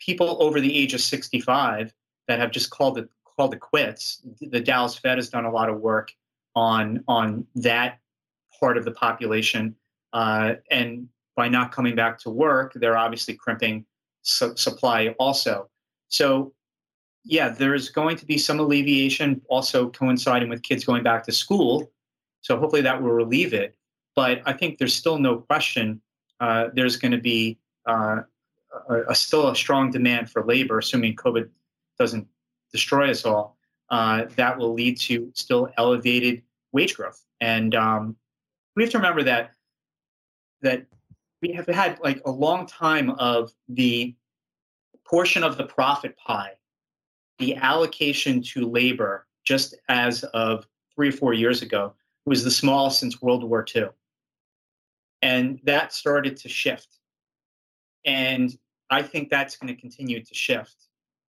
people 0.00 0.42
over 0.42 0.60
the 0.60 0.76
age 0.76 0.94
of 0.94 1.00
65 1.00 1.92
that 2.26 2.38
have 2.40 2.50
just 2.50 2.70
called 2.70 2.98
it 2.98 3.08
called 3.36 3.54
it 3.54 3.60
quits. 3.60 4.22
The 4.40 4.60
Dallas 4.60 4.98
Fed 4.98 5.18
has 5.18 5.28
done 5.28 5.44
a 5.44 5.50
lot 5.50 5.68
of 5.68 5.80
work 5.80 6.12
on 6.56 7.04
on 7.06 7.46
that 7.54 7.98
part 8.58 8.76
of 8.76 8.84
the 8.84 8.92
population 8.92 9.76
uh, 10.12 10.54
and 10.70 11.08
by 11.36 11.48
not 11.48 11.72
coming 11.72 11.94
back 11.94 12.18
to 12.18 12.30
work, 12.30 12.72
they're 12.74 12.96
obviously 12.96 13.34
crimping 13.34 13.86
su- 14.22 14.56
supply 14.56 15.14
also. 15.18 15.70
So, 16.08 16.52
yeah, 17.24 17.50
there's 17.50 17.88
going 17.88 18.16
to 18.16 18.26
be 18.26 18.38
some 18.38 18.60
alleviation 18.60 19.40
also 19.48 19.90
coinciding 19.90 20.48
with 20.48 20.62
kids 20.62 20.84
going 20.84 21.02
back 21.02 21.24
to 21.24 21.32
school. 21.32 21.90
So, 22.40 22.58
hopefully, 22.58 22.82
that 22.82 23.00
will 23.00 23.12
relieve 23.12 23.54
it. 23.54 23.76
But 24.16 24.42
I 24.44 24.52
think 24.52 24.78
there's 24.78 24.94
still 24.94 25.18
no 25.18 25.38
question 25.38 26.00
uh, 26.40 26.68
there's 26.74 26.96
going 26.96 27.12
to 27.12 27.18
be 27.18 27.58
uh, 27.86 28.20
a, 28.88 29.02
a, 29.08 29.14
still 29.14 29.48
a 29.48 29.56
strong 29.56 29.90
demand 29.90 30.30
for 30.30 30.44
labor, 30.44 30.78
assuming 30.78 31.16
COVID 31.16 31.48
doesn't 31.98 32.26
destroy 32.72 33.10
us 33.10 33.24
all. 33.24 33.56
Uh, 33.90 34.26
that 34.36 34.56
will 34.56 34.72
lead 34.72 34.98
to 35.00 35.30
still 35.34 35.68
elevated 35.76 36.42
wage 36.72 36.94
growth. 36.94 37.24
And 37.40 37.74
um, 37.74 38.16
we 38.76 38.82
have 38.82 38.92
to 38.92 38.98
remember 38.98 39.22
that 39.24 39.50
that 40.62 40.86
we 41.42 41.52
have 41.52 41.66
had 41.66 41.98
like 42.00 42.20
a 42.26 42.30
long 42.30 42.66
time 42.66 43.10
of 43.12 43.50
the 43.68 44.14
portion 45.06 45.42
of 45.42 45.56
the 45.56 45.64
profit 45.64 46.16
pie, 46.16 46.52
the 47.38 47.56
allocation 47.56 48.42
to 48.42 48.68
labor, 48.68 49.26
just 49.44 49.74
as 49.88 50.22
of 50.24 50.66
three 50.94 51.08
or 51.08 51.12
four 51.12 51.32
years 51.32 51.62
ago, 51.62 51.94
was 52.26 52.44
the 52.44 52.50
smallest 52.50 53.00
since 53.00 53.22
World 53.22 53.42
War 53.42 53.64
II. 53.74 53.88
And 55.22 55.60
that 55.64 55.92
started 55.92 56.36
to 56.38 56.48
shift. 56.48 56.99
And 58.04 58.56
I 58.90 59.02
think 59.02 59.30
that's 59.30 59.56
going 59.56 59.74
to 59.74 59.80
continue 59.80 60.22
to 60.22 60.34
shift. 60.34 60.88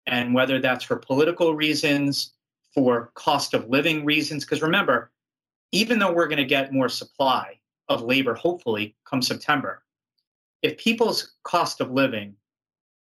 And 0.06 0.34
whether 0.34 0.60
that's 0.60 0.84
for 0.84 0.96
political 0.96 1.54
reasons, 1.54 2.32
for 2.74 3.10
cost 3.14 3.54
of 3.54 3.68
living 3.68 4.04
reasons, 4.04 4.44
because 4.44 4.62
remember, 4.62 5.10
even 5.72 5.98
though 5.98 6.12
we're 6.12 6.28
going 6.28 6.38
to 6.38 6.44
get 6.44 6.72
more 6.72 6.88
supply, 6.88 7.58
of 7.88 8.02
labor, 8.02 8.34
hopefully, 8.34 8.94
come 9.06 9.22
September. 9.22 9.82
If 10.62 10.76
people's 10.76 11.32
cost 11.42 11.80
of 11.80 11.90
living 11.90 12.34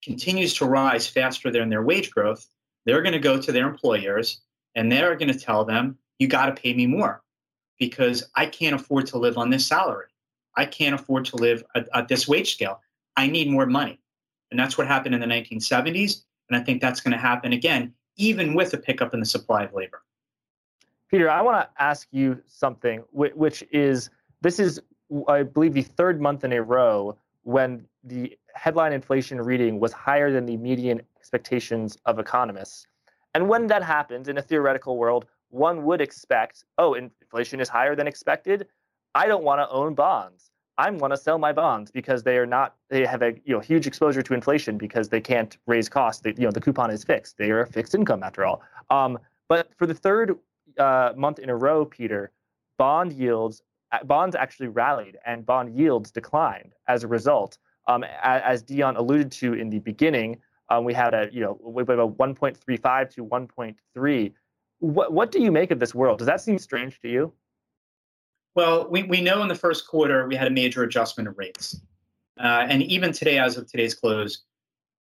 continues 0.05 0.53
to 0.55 0.67
rise 0.67 1.07
faster 1.07 1.51
than 1.51 1.71
their 1.71 1.83
wage 1.83 2.11
growth, 2.11 2.47
they're 2.85 3.03
going 3.03 3.15
to 3.15 3.19
go 3.19 3.41
to 3.41 3.53
their 3.53 3.67
employers 3.67 4.43
and 4.75 4.93
they're 4.93 5.17
going 5.17 5.33
to 5.33 5.39
tell 5.39 5.65
them, 5.65 5.97
you 6.19 6.29
got 6.29 6.47
to 6.47 6.61
pay 6.61 6.75
me 6.75 6.87
more. 6.87 7.23
because 7.79 8.25
I 8.35 8.47
can't 8.47 8.75
afford 8.75 9.07
to 9.09 9.19
live 9.19 9.39
on 9.39 9.51
this 9.51 9.67
salary. 9.67 10.07
I 10.57 10.65
can't 10.65 10.95
afford 10.95 11.25
to 11.27 11.37
live 11.37 11.63
at, 11.75 11.89
at 11.95 12.09
this 12.09 12.27
wage 12.27 12.55
scale. 12.55 12.81
I 13.17 13.29
need 13.29 13.51
more 13.51 13.67
money. 13.67 13.99
And 14.51 14.61
that's 14.61 14.79
what 14.79 14.87
happened 14.87 15.15
in 15.15 15.21
the 15.21 15.27
1970s. 15.27 16.23
And 16.49 16.61
I 16.61 16.63
think 16.63 16.81
that's 16.81 17.01
going 17.01 17.13
to 17.13 17.19
happen 17.19 17.53
again, 17.53 17.93
even 18.17 18.55
with 18.55 18.73
a 18.75 18.79
pickup 18.79 19.15
in 19.15 19.21
the 19.21 19.27
supply 19.27 19.65
of 19.65 19.75
labor. 19.75 20.03
Peter, 21.11 21.31
I 21.31 21.41
want 21.43 21.61
to 21.61 21.83
ask 21.83 22.09
you 22.11 22.41
something, 22.47 23.03
which 23.13 23.65
is 23.71 24.11
this 24.43 24.59
is, 24.59 24.81
I 25.29 25.43
believe, 25.45 25.75
the 25.75 25.83
third 25.83 26.21
month 26.21 26.45
in 26.45 26.53
a 26.53 26.63
row 26.63 27.17
when 27.43 27.87
the 28.03 28.37
headline 28.55 28.93
inflation 28.93 29.41
reading 29.41 29.79
was 29.79 29.93
higher 29.93 30.33
than 30.33 30.47
the 30.47 30.57
median 30.57 31.01
expectations 31.17 31.97
of 32.07 32.19
economists. 32.19 32.87
And 33.35 33.49
when 33.49 33.67
that 33.69 33.83
happens 33.83 34.29
in 34.29 34.39
a 34.39 34.43
theoretical 34.43 34.97
world, 34.97 35.27
one 35.51 35.85
would 35.85 36.01
expect, 36.01 36.65
oh, 36.79 36.95
inflation 36.95 37.61
is 37.61 37.69
higher 37.69 37.95
than 37.95 38.09
expected. 38.09 38.67
I 39.15 39.27
don't 39.27 39.45
want 39.45 39.61
to 39.61 39.69
own 39.69 39.95
bonds. 39.95 40.51
I 40.79 40.91
want 40.91 41.13
to 41.13 41.17
sell 41.17 41.39
my 41.39 41.53
bonds 41.53 41.91
because 41.91 42.23
they 42.23 42.37
are 42.37 42.47
not 42.47 42.77
they 42.91 43.07
have 43.07 43.23
a 43.23 43.33
you 43.45 43.55
know 43.55 43.61
huge 43.61 43.87
exposure 43.87 44.23
to 44.23 44.35
inflation 44.35 44.77
because 44.77 45.09
they 45.09 45.21
can't 45.21 45.57
raise 45.67 45.89
costs. 45.89 46.23
They, 46.23 46.35
you 46.37 46.45
know 46.45 46.51
the 46.51 46.61
coupon 46.61 46.91
is 46.91 47.05
fixed. 47.05 47.39
They 47.39 47.51
are 47.51 47.61
a 47.61 47.67
fixed 47.67 47.95
income 47.95 48.23
after 48.23 48.45
all. 48.45 48.63
Um, 48.91 49.19
but 49.49 49.71
for 49.77 49.87
the 49.87 49.95
third 49.95 50.37
uh, 50.79 51.13
month 51.17 51.39
in 51.39 51.49
a 51.49 51.57
row, 51.57 51.85
Peter, 51.85 52.31
bond 52.79 53.13
yields 53.13 53.63
bonds 54.05 54.37
actually 54.37 54.69
rallied 54.69 55.17
and 55.25 55.47
bond 55.47 55.77
yields 55.77 56.11
declined 56.11 56.75
as 56.89 57.05
a 57.05 57.09
result. 57.09 57.59
Um, 57.89 58.05
as 58.23 58.63
Dion 58.63 58.97
alluded 58.97 59.31
to 59.33 59.55
in 59.55 59.71
the 59.71 59.79
beginning, 59.79 60.41
um, 60.71 60.85
we 60.85 60.93
had 60.93 61.15
a 61.15 61.29
you 61.33 61.41
know 61.41 61.59
we 61.63 61.83
a 61.83 61.87
1.35 61.87 63.11
to 63.15 63.25
1.3. 63.25 64.33
What 64.81 65.13
what 65.13 65.33
do 65.33 65.41
you 65.41 65.51
make 65.51 65.71
of 65.71 65.79
this 65.79 65.95
world? 65.95 66.19
Does 66.19 66.27
that 66.27 66.41
seem 66.41 66.59
strange 66.59 67.01
to 67.01 67.09
you? 67.09 67.33
Well, 68.57 68.89
we, 68.89 69.03
we 69.03 69.21
know 69.21 69.43
in 69.43 69.49
the 69.49 69.55
first 69.55 69.87
quarter 69.87 70.27
we 70.27 70.35
had 70.35 70.47
a 70.47 70.51
major 70.51 70.83
adjustment 70.83 71.29
of 71.29 71.37
rates. 71.37 71.79
Uh, 72.41 72.65
and 72.69 72.83
even 72.83 73.13
today, 73.13 73.39
as 73.39 73.59
of 73.59 73.71
today's 73.71 73.95
close, 73.95 74.45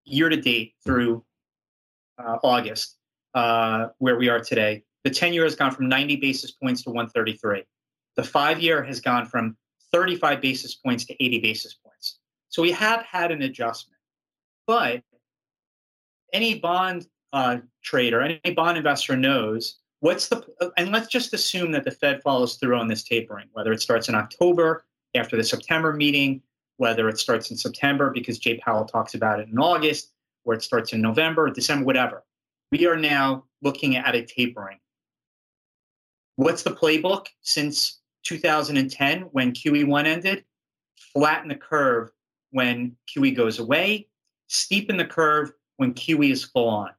year 0.04 0.30
to 0.30 0.40
date 0.40 0.72
through 0.82 1.22
uh, 2.18 2.38
August, 2.42 2.96
uh, 3.34 3.88
where 3.98 4.16
we 4.16 4.30
are 4.30 4.40
today, 4.40 4.82
the 5.04 5.10
10 5.10 5.34
year 5.34 5.44
has 5.44 5.54
gone 5.54 5.70
from 5.70 5.86
90 5.86 6.16
basis 6.16 6.52
points 6.52 6.82
to 6.84 6.90
133. 6.90 7.62
The 8.16 8.22
five 8.22 8.58
year 8.58 8.82
has 8.82 9.00
gone 9.00 9.26
from 9.26 9.56
35 9.92 10.40
basis 10.40 10.74
points 10.74 11.04
to 11.04 11.22
80 11.22 11.40
basis 11.40 11.74
points. 11.74 12.20
So 12.48 12.62
we 12.62 12.72
have 12.72 13.02
had 13.02 13.30
an 13.32 13.42
adjustment. 13.42 13.98
But 14.66 15.02
any 16.32 16.58
bond 16.58 17.06
uh, 17.34 17.58
trader, 17.82 18.22
any 18.22 18.54
bond 18.54 18.78
investor 18.78 19.14
knows 19.14 19.81
what's 20.02 20.28
the 20.28 20.44
and 20.76 20.92
let's 20.92 21.08
just 21.08 21.32
assume 21.32 21.72
that 21.72 21.84
the 21.84 21.90
fed 21.90 22.22
follows 22.22 22.56
through 22.56 22.76
on 22.76 22.88
this 22.88 23.02
tapering 23.02 23.46
whether 23.52 23.72
it 23.72 23.80
starts 23.80 24.08
in 24.08 24.14
october 24.14 24.84
after 25.14 25.36
the 25.36 25.44
september 25.44 25.92
meeting 25.92 26.42
whether 26.76 27.08
it 27.08 27.18
starts 27.18 27.50
in 27.50 27.56
september 27.56 28.10
because 28.10 28.38
jay 28.38 28.58
powell 28.58 28.84
talks 28.84 29.14
about 29.14 29.40
it 29.40 29.48
in 29.48 29.58
august 29.58 30.12
or 30.44 30.54
it 30.54 30.62
starts 30.62 30.92
in 30.92 31.00
november 31.00 31.48
december 31.50 31.84
whatever. 31.84 32.24
We 32.72 32.86
are 32.86 32.96
now 32.96 33.44
looking 33.60 33.96
at 33.96 34.14
a 34.14 34.24
tapering. 34.24 34.78
What's 36.36 36.62
the 36.62 36.70
playbook 36.70 37.26
since 37.42 38.00
2010 38.24 39.20
when 39.32 39.52
qe1 39.52 40.06
ended? 40.06 40.44
Flatten 41.12 41.48
the 41.48 41.54
curve 41.54 42.10
when 42.50 42.96
qe 43.06 43.36
goes 43.36 43.58
away. 43.58 44.08
Steepen 44.48 44.96
the 44.96 45.04
curve 45.04 45.52
when 45.76 45.92
qe 45.92 46.30
is 46.30 46.44
full 46.44 46.68
on 46.68 46.92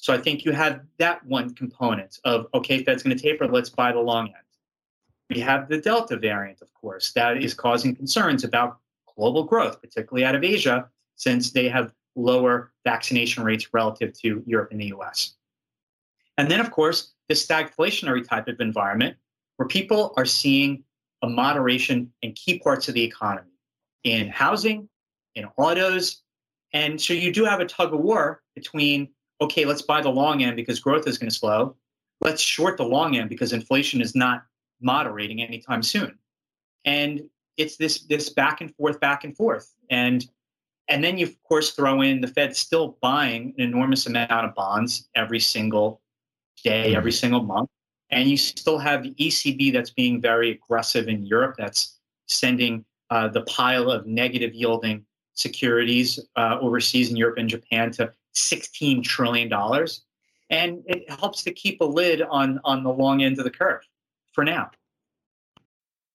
so 0.00 0.14
I 0.14 0.18
think 0.18 0.46
you 0.46 0.52
have 0.52 0.80
that 0.96 1.24
one 1.26 1.54
component 1.54 2.20
of, 2.24 2.46
okay, 2.54 2.82
Fed's 2.82 3.02
going 3.02 3.14
to 3.14 3.22
taper, 3.22 3.46
let's 3.46 3.68
buy 3.68 3.92
the 3.92 4.00
long 4.00 4.28
end. 4.28 4.34
We 5.28 5.40
have 5.40 5.68
the 5.68 5.78
Delta 5.78 6.16
variant, 6.16 6.62
of 6.62 6.72
course, 6.72 7.12
that 7.12 7.36
is 7.36 7.52
causing 7.52 7.94
concerns 7.94 8.42
about 8.42 8.78
global 9.14 9.44
growth, 9.44 9.78
particularly 9.82 10.24
out 10.24 10.34
of 10.34 10.42
Asia, 10.42 10.88
since 11.16 11.50
they 11.50 11.68
have 11.68 11.92
lower 12.16 12.72
vaccination 12.82 13.44
rates 13.44 13.74
relative 13.74 14.14
to 14.20 14.42
Europe 14.46 14.70
and 14.72 14.80
the 14.80 14.86
US. 14.86 15.34
And 16.38 16.50
then, 16.50 16.60
of 16.60 16.70
course, 16.70 17.12
the 17.28 17.34
stagflationary 17.34 18.26
type 18.26 18.48
of 18.48 18.58
environment 18.58 19.18
where 19.58 19.68
people 19.68 20.14
are 20.16 20.24
seeing 20.24 20.82
a 21.20 21.28
moderation 21.28 22.10
in 22.22 22.32
key 22.32 22.58
parts 22.58 22.88
of 22.88 22.94
the 22.94 23.04
economy 23.04 23.50
in 24.04 24.28
housing, 24.28 24.88
in 25.34 25.44
autos. 25.58 26.22
And 26.72 26.98
so 26.98 27.12
you 27.12 27.34
do 27.34 27.44
have 27.44 27.60
a 27.60 27.66
tug 27.66 27.92
of 27.92 28.00
war 28.00 28.40
between 28.54 29.10
okay, 29.40 29.64
let's 29.64 29.82
buy 29.82 30.00
the 30.00 30.10
long 30.10 30.42
end 30.42 30.56
because 30.56 30.80
growth 30.80 31.06
is 31.06 31.18
going 31.18 31.30
to 31.30 31.34
slow. 31.34 31.76
Let's 32.20 32.42
short 32.42 32.76
the 32.76 32.84
long 32.84 33.16
end 33.16 33.28
because 33.28 33.52
inflation 33.52 34.00
is 34.00 34.14
not 34.14 34.44
moderating 34.80 35.42
anytime 35.42 35.82
soon. 35.82 36.18
And 36.84 37.22
it's 37.56 37.76
this 37.76 38.02
this 38.04 38.30
back 38.30 38.60
and 38.60 38.74
forth, 38.74 39.00
back 39.00 39.24
and 39.24 39.36
forth. 39.36 39.72
And 39.90 40.26
and 40.88 41.02
then 41.02 41.18
you 41.18 41.26
of 41.26 41.42
course 41.42 41.72
throw 41.72 42.02
in 42.02 42.20
the 42.20 42.28
Fed 42.28 42.56
still 42.56 42.98
buying 43.00 43.54
an 43.56 43.64
enormous 43.64 44.06
amount 44.06 44.30
of 44.30 44.54
bonds 44.54 45.08
every 45.14 45.40
single 45.40 46.00
day, 46.62 46.88
mm-hmm. 46.88 46.96
every 46.96 47.12
single 47.12 47.42
month. 47.42 47.68
And 48.10 48.28
you 48.28 48.36
still 48.36 48.78
have 48.78 49.04
the 49.04 49.14
ECB 49.14 49.72
that's 49.72 49.90
being 49.90 50.20
very 50.20 50.50
aggressive 50.50 51.08
in 51.08 51.24
Europe, 51.24 51.54
that's 51.56 51.98
sending 52.26 52.84
uh, 53.10 53.28
the 53.28 53.42
pile 53.42 53.90
of 53.90 54.06
negative 54.06 54.52
yielding 54.52 55.04
securities 55.34 56.18
uh, 56.36 56.58
overseas 56.60 57.10
in 57.10 57.16
Europe 57.16 57.38
and 57.38 57.48
Japan 57.48 57.92
to 57.92 58.12
$16 58.48 59.04
trillion. 59.04 59.52
And 60.50 60.82
it 60.86 61.08
helps 61.10 61.44
to 61.44 61.52
keep 61.52 61.80
a 61.80 61.84
lid 61.84 62.22
on, 62.22 62.60
on 62.64 62.82
the 62.82 62.90
long 62.90 63.22
end 63.22 63.38
of 63.38 63.44
the 63.44 63.50
curve 63.50 63.82
for 64.32 64.44
now. 64.44 64.70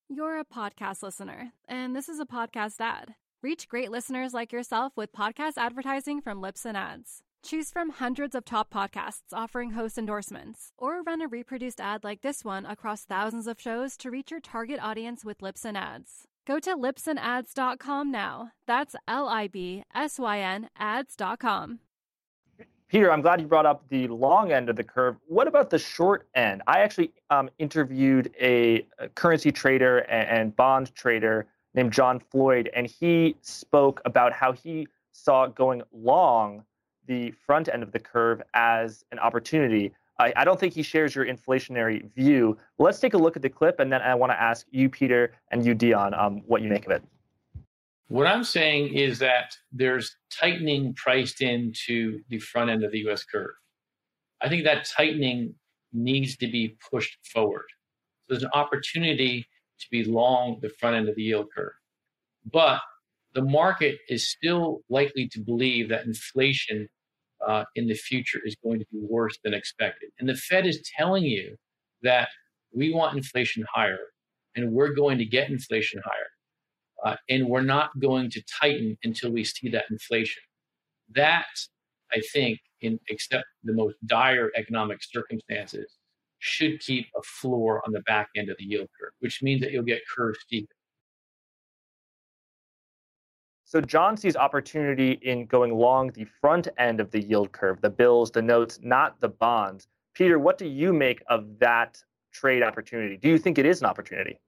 You're 0.09 0.39
a 0.39 0.45
podcast 0.45 1.01
listener, 1.01 1.51
and 1.67 1.95
this 1.95 2.09
is 2.09 2.19
a 2.19 2.25
podcast 2.25 2.75
ad. 2.79 3.15
Reach 3.41 3.67
great 3.67 3.91
listeners 3.91 4.33
like 4.33 4.51
yourself 4.51 4.93
with 4.95 5.11
podcast 5.11 5.53
advertising 5.57 6.21
from 6.21 6.41
Libsyn 6.41 6.75
Ads. 6.75 7.23
Choose 7.43 7.69
from 7.71 7.89
hundreds 7.89 8.35
of 8.35 8.43
top 8.45 8.71
podcasts 8.71 9.33
offering 9.33 9.71
host 9.71 9.97
endorsements, 9.97 10.71
or 10.77 11.01
run 11.03 11.21
a 11.21 11.27
reproduced 11.27 11.79
ad 11.79 12.03
like 12.03 12.21
this 12.21 12.43
one 12.43 12.65
across 12.65 13.03
thousands 13.03 13.47
of 13.47 13.61
shows 13.61 13.97
to 13.97 14.11
reach 14.11 14.31
your 14.31 14.39
target 14.39 14.79
audience 14.81 15.23
with 15.23 15.39
Libsyn 15.39 15.75
Ads. 15.75 16.27
Go 16.45 16.59
to 16.59 16.75
libsynads.com 16.75 18.11
now. 18.11 18.51
That's 18.67 18.95
L 19.07 19.27
I 19.27 19.47
B 19.47 19.83
S 19.93 20.19
Y 20.19 20.39
N 20.39 20.69
ads.com. 20.77 21.79
Peter, 22.87 23.11
I'm 23.11 23.21
glad 23.21 23.41
you 23.41 23.47
brought 23.47 23.65
up 23.65 23.83
the 23.89 24.07
long 24.07 24.51
end 24.51 24.69
of 24.69 24.75
the 24.75 24.83
curve. 24.83 25.15
What 25.27 25.47
about 25.47 25.71
the 25.71 25.79
short 25.79 26.27
end? 26.35 26.61
I 26.67 26.79
actually 26.79 27.13
um, 27.31 27.49
interviewed 27.57 28.31
a, 28.39 28.85
a, 28.99 29.09
currency 29.09 29.51
trader 29.51 29.99
and, 29.99 30.29
and, 30.29 30.55
bond 30.55 30.93
trader 30.93 31.47
named 31.73 31.91
John 31.91 32.19
Floyd, 32.19 32.69
and 32.75 32.85
he 32.85 33.35
spoke 33.41 34.01
about 34.05 34.33
how 34.33 34.51
he 34.51 34.87
saw 35.11 35.47
going 35.47 35.81
long 35.91 36.63
the 37.07 37.31
front 37.31 37.69
end 37.69 37.81
of 37.81 37.91
the 37.91 37.99
curve 37.99 38.41
as 38.53 39.03
an 39.11 39.17
opportunity. 39.17 39.91
I, 40.19 40.33
I 40.35 40.45
don't 40.45 40.59
think 40.59 40.73
he 40.73 40.83
shares 40.83 41.15
your 41.15 41.25
inflationary 41.25 42.13
view. 42.13 42.57
Let's 42.77 42.99
take 42.99 43.15
a 43.15 43.17
look 43.17 43.35
at 43.35 43.41
the 43.41 43.49
clip, 43.49 43.79
and 43.79 43.91
then 43.91 44.03
I 44.03 44.13
want 44.13 44.31
to 44.31 44.39
ask 44.39 44.67
you, 44.69 44.89
Peter, 44.89 45.33
and 45.49 45.65
you, 45.65 45.73
Dion, 45.73 46.13
um, 46.13 46.43
what 46.45 46.61
you 46.61 46.69
make 46.69 46.85
of 46.85 46.91
it. 46.91 47.03
What 48.07 48.27
I'm 48.27 48.43
saying 48.43 48.93
is 48.93 49.19
that 49.19 49.55
there's 49.71 50.15
tightening 50.31 50.93
priced 50.93 51.41
into 51.41 52.19
the 52.29 52.39
front 52.39 52.69
end 52.69 52.83
of 52.83 52.91
the 52.91 52.99
US 53.09 53.23
curve. 53.23 53.55
I 54.41 54.49
think 54.49 54.63
that 54.65 54.85
tightening 54.85 55.55
needs 55.91 56.37
to 56.37 56.47
be 56.47 56.77
pushed 56.91 57.17
forward. 57.33 57.65
So 58.21 58.33
there's 58.33 58.43
an 58.43 58.51
opportunity 58.53 59.47
to 59.79 59.85
be 59.91 60.03
long 60.03 60.59
the 60.61 60.69
front 60.79 60.95
end 60.95 61.09
of 61.09 61.15
the 61.15 61.23
yield 61.23 61.47
curve. 61.55 61.73
But 62.51 62.79
the 63.33 63.41
market 63.41 63.97
is 64.07 64.29
still 64.29 64.81
likely 64.89 65.27
to 65.29 65.39
believe 65.39 65.89
that 65.89 66.05
inflation 66.05 66.87
uh, 67.45 67.65
in 67.75 67.87
the 67.87 67.95
future 67.95 68.39
is 68.45 68.55
going 68.63 68.79
to 68.79 68.85
be 68.91 68.99
worse 69.01 69.37
than 69.43 69.53
expected. 69.53 70.09
And 70.19 70.29
the 70.29 70.35
Fed 70.35 70.65
is 70.65 70.81
telling 70.97 71.23
you 71.23 71.55
that 72.03 72.29
we 72.73 72.93
want 72.93 73.17
inflation 73.17 73.65
higher 73.73 73.99
and 74.55 74.71
we're 74.71 74.93
going 74.93 75.17
to 75.17 75.25
get 75.25 75.49
inflation 75.49 76.01
higher. 76.05 76.29
Uh, 77.05 77.15
and 77.29 77.47
we're 77.47 77.61
not 77.61 77.91
going 77.99 78.29
to 78.31 78.41
tighten 78.59 78.97
until 79.03 79.31
we 79.31 79.43
see 79.43 79.69
that 79.69 79.85
inflation. 79.91 80.41
That, 81.13 81.45
I 82.11 82.19
think, 82.33 82.59
in 82.81 82.99
except 83.09 83.45
the 83.63 83.73
most 83.73 83.95
dire 84.07 84.51
economic 84.55 85.03
circumstances, 85.03 85.85
should 86.39 86.79
keep 86.79 87.07
a 87.15 87.21
floor 87.21 87.81
on 87.85 87.93
the 87.93 88.01
back 88.01 88.27
end 88.35 88.49
of 88.49 88.57
the 88.57 88.65
yield 88.65 88.87
curve, 88.99 89.11
which 89.19 89.41
means 89.43 89.61
that 89.61 89.71
you'll 89.71 89.83
get 89.83 90.01
curve 90.15 90.35
steepening. 90.39 90.67
So 93.65 93.81
John 93.81 94.15
sees 94.17 94.35
opportunity 94.35 95.19
in 95.23 95.45
going 95.45 95.75
long 95.75 96.11
the 96.11 96.25
front 96.39 96.67
end 96.77 96.99
of 96.99 97.11
the 97.11 97.21
yield 97.21 97.51
curve, 97.51 97.81
the 97.81 97.89
bills, 97.89 98.31
the 98.31 98.41
notes, 98.41 98.79
not 98.81 99.19
the 99.21 99.29
bonds. 99.29 99.87
Peter, 100.13 100.39
what 100.39 100.57
do 100.57 100.67
you 100.67 100.93
make 100.93 101.21
of 101.29 101.59
that 101.59 102.01
trade 102.31 102.63
opportunity? 102.63 103.17
Do 103.17 103.29
you 103.29 103.37
think 103.37 103.57
it 103.57 103.65
is 103.65 103.81
an 103.81 103.87
opportunity? 103.87 104.39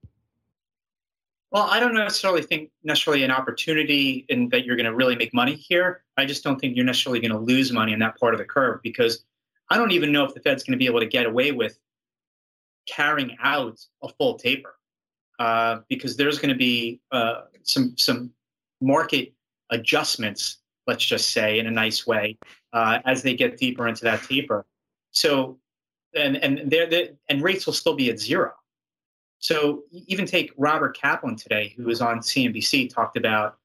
Well, 1.50 1.64
I 1.64 1.80
don't 1.80 1.94
necessarily 1.94 2.42
think 2.42 2.70
necessarily 2.84 3.22
an 3.24 3.30
opportunity 3.30 4.26
in 4.28 4.50
that 4.50 4.66
you're 4.66 4.76
going 4.76 4.86
to 4.86 4.94
really 4.94 5.16
make 5.16 5.32
money 5.32 5.54
here. 5.54 6.02
I 6.18 6.26
just 6.26 6.44
don't 6.44 6.60
think 6.60 6.76
you're 6.76 6.84
necessarily 6.84 7.20
going 7.20 7.32
to 7.32 7.38
lose 7.38 7.72
money 7.72 7.92
in 7.94 7.98
that 8.00 8.18
part 8.20 8.34
of 8.34 8.38
the 8.38 8.44
curve 8.44 8.80
because 8.82 9.24
I 9.70 9.78
don't 9.78 9.92
even 9.92 10.12
know 10.12 10.24
if 10.24 10.34
the 10.34 10.40
Fed's 10.40 10.62
going 10.62 10.72
to 10.72 10.78
be 10.78 10.86
able 10.86 11.00
to 11.00 11.06
get 11.06 11.24
away 11.24 11.52
with 11.52 11.78
carrying 12.86 13.36
out 13.42 13.78
a 14.02 14.08
full 14.08 14.34
taper 14.34 14.74
uh, 15.38 15.80
because 15.88 16.16
there's 16.16 16.38
going 16.38 16.50
to 16.50 16.58
be 16.58 17.00
uh, 17.12 17.42
some 17.62 17.94
some 17.96 18.30
market 18.80 19.32
adjustments, 19.70 20.58
let's 20.86 21.04
just 21.04 21.30
say, 21.30 21.58
in 21.58 21.66
a 21.66 21.70
nice 21.70 22.06
way, 22.06 22.36
uh, 22.72 22.98
as 23.04 23.22
they 23.22 23.34
get 23.34 23.56
deeper 23.56 23.88
into 23.88 24.04
that 24.04 24.22
taper. 24.22 24.66
So, 25.12 25.58
and 26.14 26.36
and 26.36 26.70
there 26.70 26.88
and 27.28 27.42
rates 27.42 27.66
will 27.66 27.72
still 27.72 27.94
be 27.94 28.10
at 28.10 28.18
zero. 28.18 28.52
So 29.38 29.84
even 29.92 30.26
take 30.26 30.52
Robert 30.56 30.96
Kaplan 30.96 31.36
today, 31.36 31.74
who 31.76 31.84
was 31.84 32.00
on 32.00 32.20
CNBC, 32.20 32.92
talked 32.92 33.16
about 33.16 33.56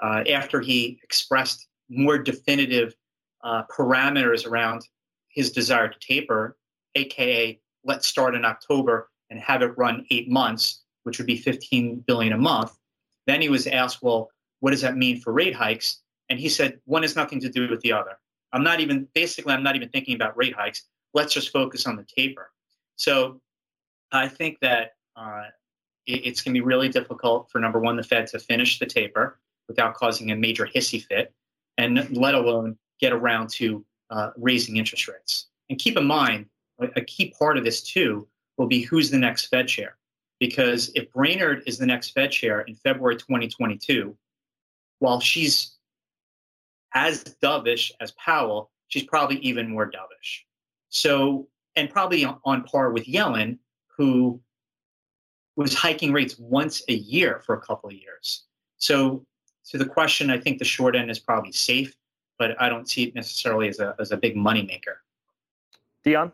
uh, 0.00 0.22
after 0.30 0.60
he 0.60 1.00
expressed 1.02 1.66
more 1.88 2.18
definitive 2.18 2.94
uh, 3.42 3.62
parameters 3.74 4.46
around 4.46 4.82
his 5.28 5.50
desire 5.50 5.88
to 5.88 5.98
taper, 5.98 6.56
aka 6.94 7.58
let's 7.84 8.06
start 8.06 8.34
in 8.34 8.44
October 8.44 9.10
and 9.30 9.40
have 9.40 9.62
it 9.62 9.76
run 9.76 10.06
eight 10.10 10.30
months, 10.30 10.82
which 11.02 11.18
would 11.18 11.26
be 11.26 11.36
15 11.36 12.04
billion 12.06 12.32
a 12.32 12.38
month. 12.38 12.72
Then 13.26 13.40
he 13.40 13.48
was 13.48 13.66
asked, 13.66 14.02
well, 14.02 14.30
what 14.60 14.70
does 14.70 14.80
that 14.82 14.96
mean 14.96 15.20
for 15.20 15.32
rate 15.32 15.54
hikes? 15.54 16.00
And 16.28 16.38
he 16.38 16.48
said, 16.48 16.80
one 16.84 17.02
has 17.02 17.16
nothing 17.16 17.40
to 17.40 17.48
do 17.48 17.68
with 17.68 17.80
the 17.80 17.92
other. 17.92 18.18
I'm 18.52 18.62
not 18.62 18.80
even, 18.80 19.08
basically, 19.14 19.52
I'm 19.52 19.62
not 19.62 19.76
even 19.76 19.88
thinking 19.88 20.14
about 20.14 20.36
rate 20.36 20.54
hikes. 20.54 20.84
Let's 21.12 21.34
just 21.34 21.52
focus 21.52 21.86
on 21.86 21.96
the 21.96 22.04
taper. 22.04 22.50
So 22.96 23.40
I 24.12 24.28
think 24.28 24.58
that 24.60 24.93
uh, 25.16 25.44
it, 26.06 26.26
it's 26.26 26.42
going 26.42 26.54
to 26.54 26.60
be 26.60 26.64
really 26.64 26.88
difficult 26.88 27.50
for 27.50 27.58
number 27.58 27.78
one, 27.78 27.96
the 27.96 28.02
Fed 28.02 28.26
to 28.28 28.38
finish 28.38 28.78
the 28.78 28.86
taper 28.86 29.38
without 29.68 29.94
causing 29.94 30.30
a 30.30 30.36
major 30.36 30.66
hissy 30.66 31.02
fit, 31.02 31.32
and 31.78 32.16
let 32.16 32.34
alone 32.34 32.76
get 33.00 33.12
around 33.12 33.48
to 33.50 33.84
uh, 34.10 34.30
raising 34.36 34.76
interest 34.76 35.08
rates. 35.08 35.46
And 35.70 35.78
keep 35.78 35.96
in 35.96 36.06
mind, 36.06 36.46
a, 36.78 37.00
key 37.00 37.34
part 37.38 37.56
of 37.56 37.64
this 37.64 37.82
too 37.82 38.28
will 38.58 38.66
be 38.66 38.82
who's 38.82 39.10
the 39.10 39.18
next 39.18 39.46
Fed 39.46 39.68
chair. 39.68 39.96
Because 40.40 40.90
if 40.94 41.10
Brainard 41.12 41.62
is 41.66 41.78
the 41.78 41.86
next 41.86 42.10
Fed 42.10 42.30
chair 42.30 42.62
in 42.62 42.74
February 42.74 43.16
2022, 43.16 44.16
while 44.98 45.20
she's 45.20 45.76
as 46.94 47.24
dovish 47.42 47.90
as 48.00 48.12
Powell, 48.12 48.70
she's 48.88 49.04
probably 49.04 49.38
even 49.38 49.70
more 49.70 49.90
dovish. 49.90 50.42
So, 50.88 51.48
and 51.76 51.90
probably 51.90 52.24
on 52.24 52.64
par 52.64 52.92
with 52.92 53.06
Yellen, 53.06 53.58
who 53.96 54.40
was 55.56 55.74
hiking 55.74 56.12
rates 56.12 56.38
once 56.38 56.82
a 56.88 56.94
year 56.94 57.40
for 57.44 57.54
a 57.54 57.60
couple 57.60 57.88
of 57.88 57.94
years. 57.94 58.44
So, 58.78 59.24
to 59.70 59.78
the 59.78 59.86
question, 59.86 60.30
I 60.30 60.38
think 60.38 60.58
the 60.58 60.64
short 60.64 60.94
end 60.94 61.10
is 61.10 61.18
probably 61.18 61.52
safe, 61.52 61.94
but 62.38 62.60
I 62.60 62.68
don't 62.68 62.88
see 62.88 63.04
it 63.04 63.14
necessarily 63.14 63.68
as 63.68 63.80
a 63.80 63.94
as 63.98 64.10
a 64.10 64.16
big 64.16 64.36
moneymaker. 64.36 64.96
Dion. 66.02 66.32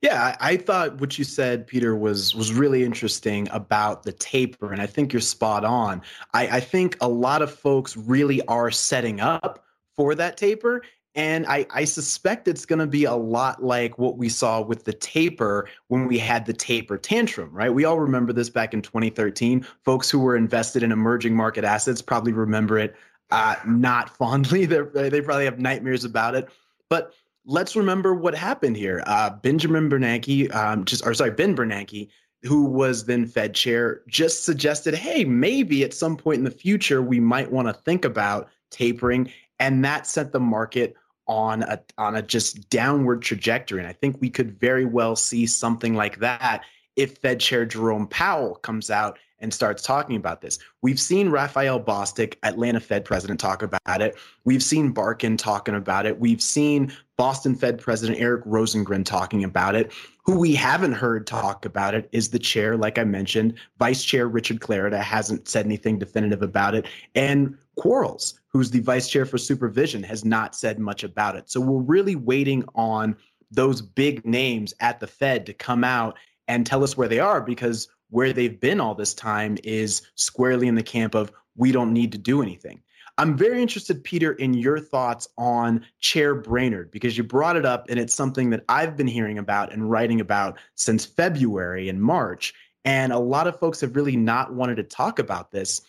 Yeah, 0.00 0.34
I, 0.40 0.52
I 0.52 0.56
thought 0.56 1.00
what 1.00 1.16
you 1.16 1.22
said, 1.22 1.66
Peter, 1.66 1.94
was 1.94 2.34
was 2.34 2.52
really 2.52 2.82
interesting 2.82 3.48
about 3.52 4.02
the 4.02 4.12
taper, 4.12 4.72
and 4.72 4.82
I 4.82 4.86
think 4.86 5.12
you're 5.12 5.20
spot 5.20 5.64
on. 5.64 6.02
I, 6.34 6.56
I 6.56 6.60
think 6.60 6.96
a 7.00 7.08
lot 7.08 7.40
of 7.40 7.54
folks 7.54 7.96
really 7.96 8.44
are 8.46 8.70
setting 8.70 9.20
up 9.20 9.64
for 9.94 10.14
that 10.16 10.36
taper, 10.36 10.82
and 11.14 11.46
I, 11.46 11.66
I 11.70 11.84
suspect 11.84 12.48
it's 12.48 12.64
going 12.64 12.78
to 12.78 12.86
be 12.86 13.04
a 13.04 13.14
lot 13.14 13.62
like 13.62 13.98
what 13.98 14.16
we 14.16 14.28
saw 14.28 14.62
with 14.62 14.84
the 14.84 14.94
taper 14.94 15.68
when 15.88 16.06
we 16.06 16.18
had 16.18 16.46
the 16.46 16.54
taper 16.54 16.96
tantrum, 16.96 17.50
right? 17.52 17.72
We 17.72 17.84
all 17.84 18.00
remember 18.00 18.32
this 18.32 18.48
back 18.48 18.72
in 18.72 18.80
2013. 18.80 19.66
Folks 19.84 20.10
who 20.10 20.18
were 20.18 20.36
invested 20.36 20.82
in 20.82 20.90
emerging 20.90 21.36
market 21.36 21.64
assets 21.64 22.00
probably 22.00 22.32
remember 22.32 22.78
it 22.78 22.96
uh, 23.30 23.56
not 23.66 24.16
fondly. 24.16 24.64
They're, 24.64 24.84
they 24.84 25.20
probably 25.20 25.44
have 25.44 25.58
nightmares 25.58 26.04
about 26.04 26.34
it. 26.34 26.48
But 26.88 27.12
let's 27.44 27.76
remember 27.76 28.14
what 28.14 28.34
happened 28.34 28.76
here. 28.76 29.02
Uh, 29.06 29.30
Benjamin 29.30 29.90
Bernanke, 29.90 30.54
um, 30.54 30.84
just 30.84 31.04
or 31.04 31.12
sorry, 31.12 31.32
Ben 31.32 31.54
Bernanke, 31.54 32.08
who 32.42 32.64
was 32.64 33.04
then 33.04 33.26
Fed 33.26 33.54
chair, 33.54 34.02
just 34.08 34.44
suggested, 34.44 34.94
hey, 34.94 35.24
maybe 35.24 35.84
at 35.84 35.94
some 35.94 36.16
point 36.16 36.38
in 36.38 36.44
the 36.44 36.50
future 36.50 37.02
we 37.02 37.20
might 37.20 37.52
want 37.52 37.68
to 37.68 37.74
think 37.74 38.04
about 38.04 38.48
tapering, 38.70 39.30
and 39.60 39.84
that 39.84 40.06
sent 40.06 40.32
the 40.32 40.40
market 40.40 40.96
on 41.26 41.62
a 41.62 41.80
on 41.98 42.16
a 42.16 42.22
just 42.22 42.68
downward 42.70 43.22
trajectory. 43.22 43.78
And 43.80 43.88
I 43.88 43.92
think 43.92 44.20
we 44.20 44.30
could 44.30 44.58
very 44.58 44.84
well 44.84 45.16
see 45.16 45.46
something 45.46 45.94
like 45.94 46.18
that 46.18 46.62
if 46.96 47.18
Fed 47.18 47.40
Chair 47.40 47.64
Jerome 47.64 48.06
Powell 48.06 48.56
comes 48.56 48.90
out 48.90 49.18
and 49.42 49.52
starts 49.52 49.82
talking 49.82 50.16
about 50.16 50.40
this. 50.40 50.58
We've 50.82 51.00
seen 51.00 51.28
Raphael 51.28 51.80
Bostic, 51.80 52.36
Atlanta 52.44 52.78
Fed 52.80 53.04
president, 53.04 53.40
talk 53.40 53.62
about 53.62 54.00
it. 54.00 54.16
We've 54.44 54.62
seen 54.62 54.92
Barkin 54.92 55.36
talking 55.36 55.74
about 55.74 56.06
it. 56.06 56.18
We've 56.18 56.40
seen 56.40 56.92
Boston 57.16 57.56
Fed 57.56 57.78
President 57.78 58.20
Eric 58.20 58.44
Rosengren 58.44 59.04
talking 59.04 59.42
about 59.42 59.74
it. 59.74 59.92
Who 60.24 60.38
we 60.38 60.54
haven't 60.54 60.92
heard 60.92 61.26
talk 61.26 61.64
about 61.64 61.94
it 61.94 62.08
is 62.12 62.30
the 62.30 62.38
chair, 62.38 62.76
like 62.76 62.98
I 62.98 63.04
mentioned, 63.04 63.54
Vice 63.78 64.04
Chair 64.04 64.28
Richard 64.28 64.60
Clarida 64.60 65.02
hasn't 65.02 65.48
said 65.48 65.66
anything 65.66 65.98
definitive 65.98 66.42
about 66.42 66.76
it. 66.76 66.86
And 67.16 67.58
Quarles, 67.76 68.40
who's 68.52 68.70
the 68.70 68.80
vice 68.80 69.08
chair 69.08 69.24
for 69.24 69.38
supervision, 69.38 70.02
has 70.02 70.24
not 70.24 70.54
said 70.54 70.78
much 70.78 71.04
about 71.04 71.36
it. 71.36 71.50
So 71.50 71.60
we're 71.60 71.82
really 71.82 72.16
waiting 72.16 72.64
on 72.74 73.16
those 73.50 73.80
big 73.82 74.24
names 74.26 74.74
at 74.80 75.00
the 75.00 75.06
Fed 75.06 75.46
to 75.46 75.54
come 75.54 75.84
out 75.84 76.18
and 76.48 76.66
tell 76.66 76.84
us 76.84 76.96
where 76.96 77.08
they 77.08 77.18
are 77.18 77.40
because 77.40 77.88
where 78.10 78.32
they've 78.32 78.60
been 78.60 78.80
all 78.80 78.94
this 78.94 79.14
time 79.14 79.56
is 79.64 80.02
squarely 80.16 80.68
in 80.68 80.74
the 80.74 80.82
camp 80.82 81.14
of 81.14 81.32
we 81.56 81.72
don't 81.72 81.92
need 81.92 82.12
to 82.12 82.18
do 82.18 82.42
anything. 82.42 82.82
I'm 83.18 83.36
very 83.36 83.60
interested, 83.60 84.02
Peter, 84.04 84.32
in 84.32 84.54
your 84.54 84.80
thoughts 84.80 85.28
on 85.36 85.84
Chair 86.00 86.34
Brainard 86.34 86.90
because 86.90 87.16
you 87.16 87.24
brought 87.24 87.56
it 87.56 87.66
up 87.66 87.86
and 87.88 87.98
it's 87.98 88.14
something 88.14 88.50
that 88.50 88.64
I've 88.68 88.96
been 88.96 89.06
hearing 89.06 89.38
about 89.38 89.72
and 89.72 89.90
writing 89.90 90.20
about 90.20 90.58
since 90.76 91.04
February 91.04 91.88
and 91.88 92.02
March. 92.02 92.54
And 92.84 93.12
a 93.12 93.18
lot 93.18 93.46
of 93.46 93.58
folks 93.58 93.80
have 93.82 93.96
really 93.96 94.16
not 94.16 94.54
wanted 94.54 94.76
to 94.76 94.82
talk 94.82 95.18
about 95.18 95.50
this. 95.50 95.82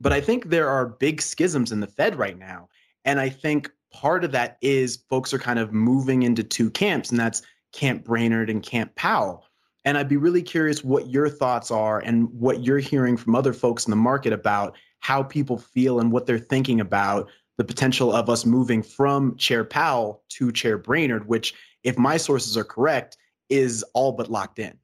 But 0.00 0.12
I 0.12 0.20
think 0.20 0.46
there 0.46 0.68
are 0.68 0.86
big 0.86 1.22
schisms 1.22 1.72
in 1.72 1.80
the 1.80 1.86
Fed 1.86 2.16
right 2.16 2.38
now. 2.38 2.68
And 3.04 3.20
I 3.20 3.28
think 3.28 3.70
part 3.92 4.24
of 4.24 4.32
that 4.32 4.58
is 4.60 4.96
folks 5.08 5.32
are 5.32 5.38
kind 5.38 5.58
of 5.58 5.72
moving 5.72 6.22
into 6.22 6.42
two 6.42 6.70
camps, 6.70 7.10
and 7.10 7.18
that's 7.18 7.42
Camp 7.72 8.04
Brainard 8.04 8.50
and 8.50 8.62
Camp 8.62 8.94
Powell. 8.94 9.44
And 9.84 9.96
I'd 9.96 10.08
be 10.08 10.16
really 10.16 10.42
curious 10.42 10.82
what 10.82 11.08
your 11.08 11.28
thoughts 11.28 11.70
are 11.70 12.00
and 12.00 12.28
what 12.32 12.64
you're 12.64 12.78
hearing 12.78 13.16
from 13.16 13.36
other 13.36 13.52
folks 13.52 13.86
in 13.86 13.90
the 13.90 13.96
market 13.96 14.32
about 14.32 14.76
how 15.00 15.22
people 15.22 15.56
feel 15.56 16.00
and 16.00 16.10
what 16.10 16.26
they're 16.26 16.38
thinking 16.38 16.80
about 16.80 17.30
the 17.56 17.64
potential 17.64 18.12
of 18.12 18.28
us 18.28 18.44
moving 18.44 18.82
from 18.82 19.36
Chair 19.36 19.64
Powell 19.64 20.22
to 20.30 20.52
Chair 20.52 20.76
Brainard, 20.76 21.26
which, 21.26 21.54
if 21.84 21.96
my 21.96 22.16
sources 22.16 22.56
are 22.56 22.64
correct, 22.64 23.16
is 23.48 23.84
all 23.94 24.12
but 24.12 24.30
locked 24.30 24.58
in. 24.58 24.76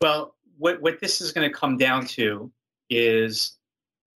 Well, 0.00 0.34
what, 0.58 0.80
what 0.80 1.00
this 1.00 1.20
is 1.20 1.30
going 1.30 1.48
to 1.48 1.54
come 1.54 1.76
down 1.76 2.06
to 2.06 2.50
is 2.96 3.56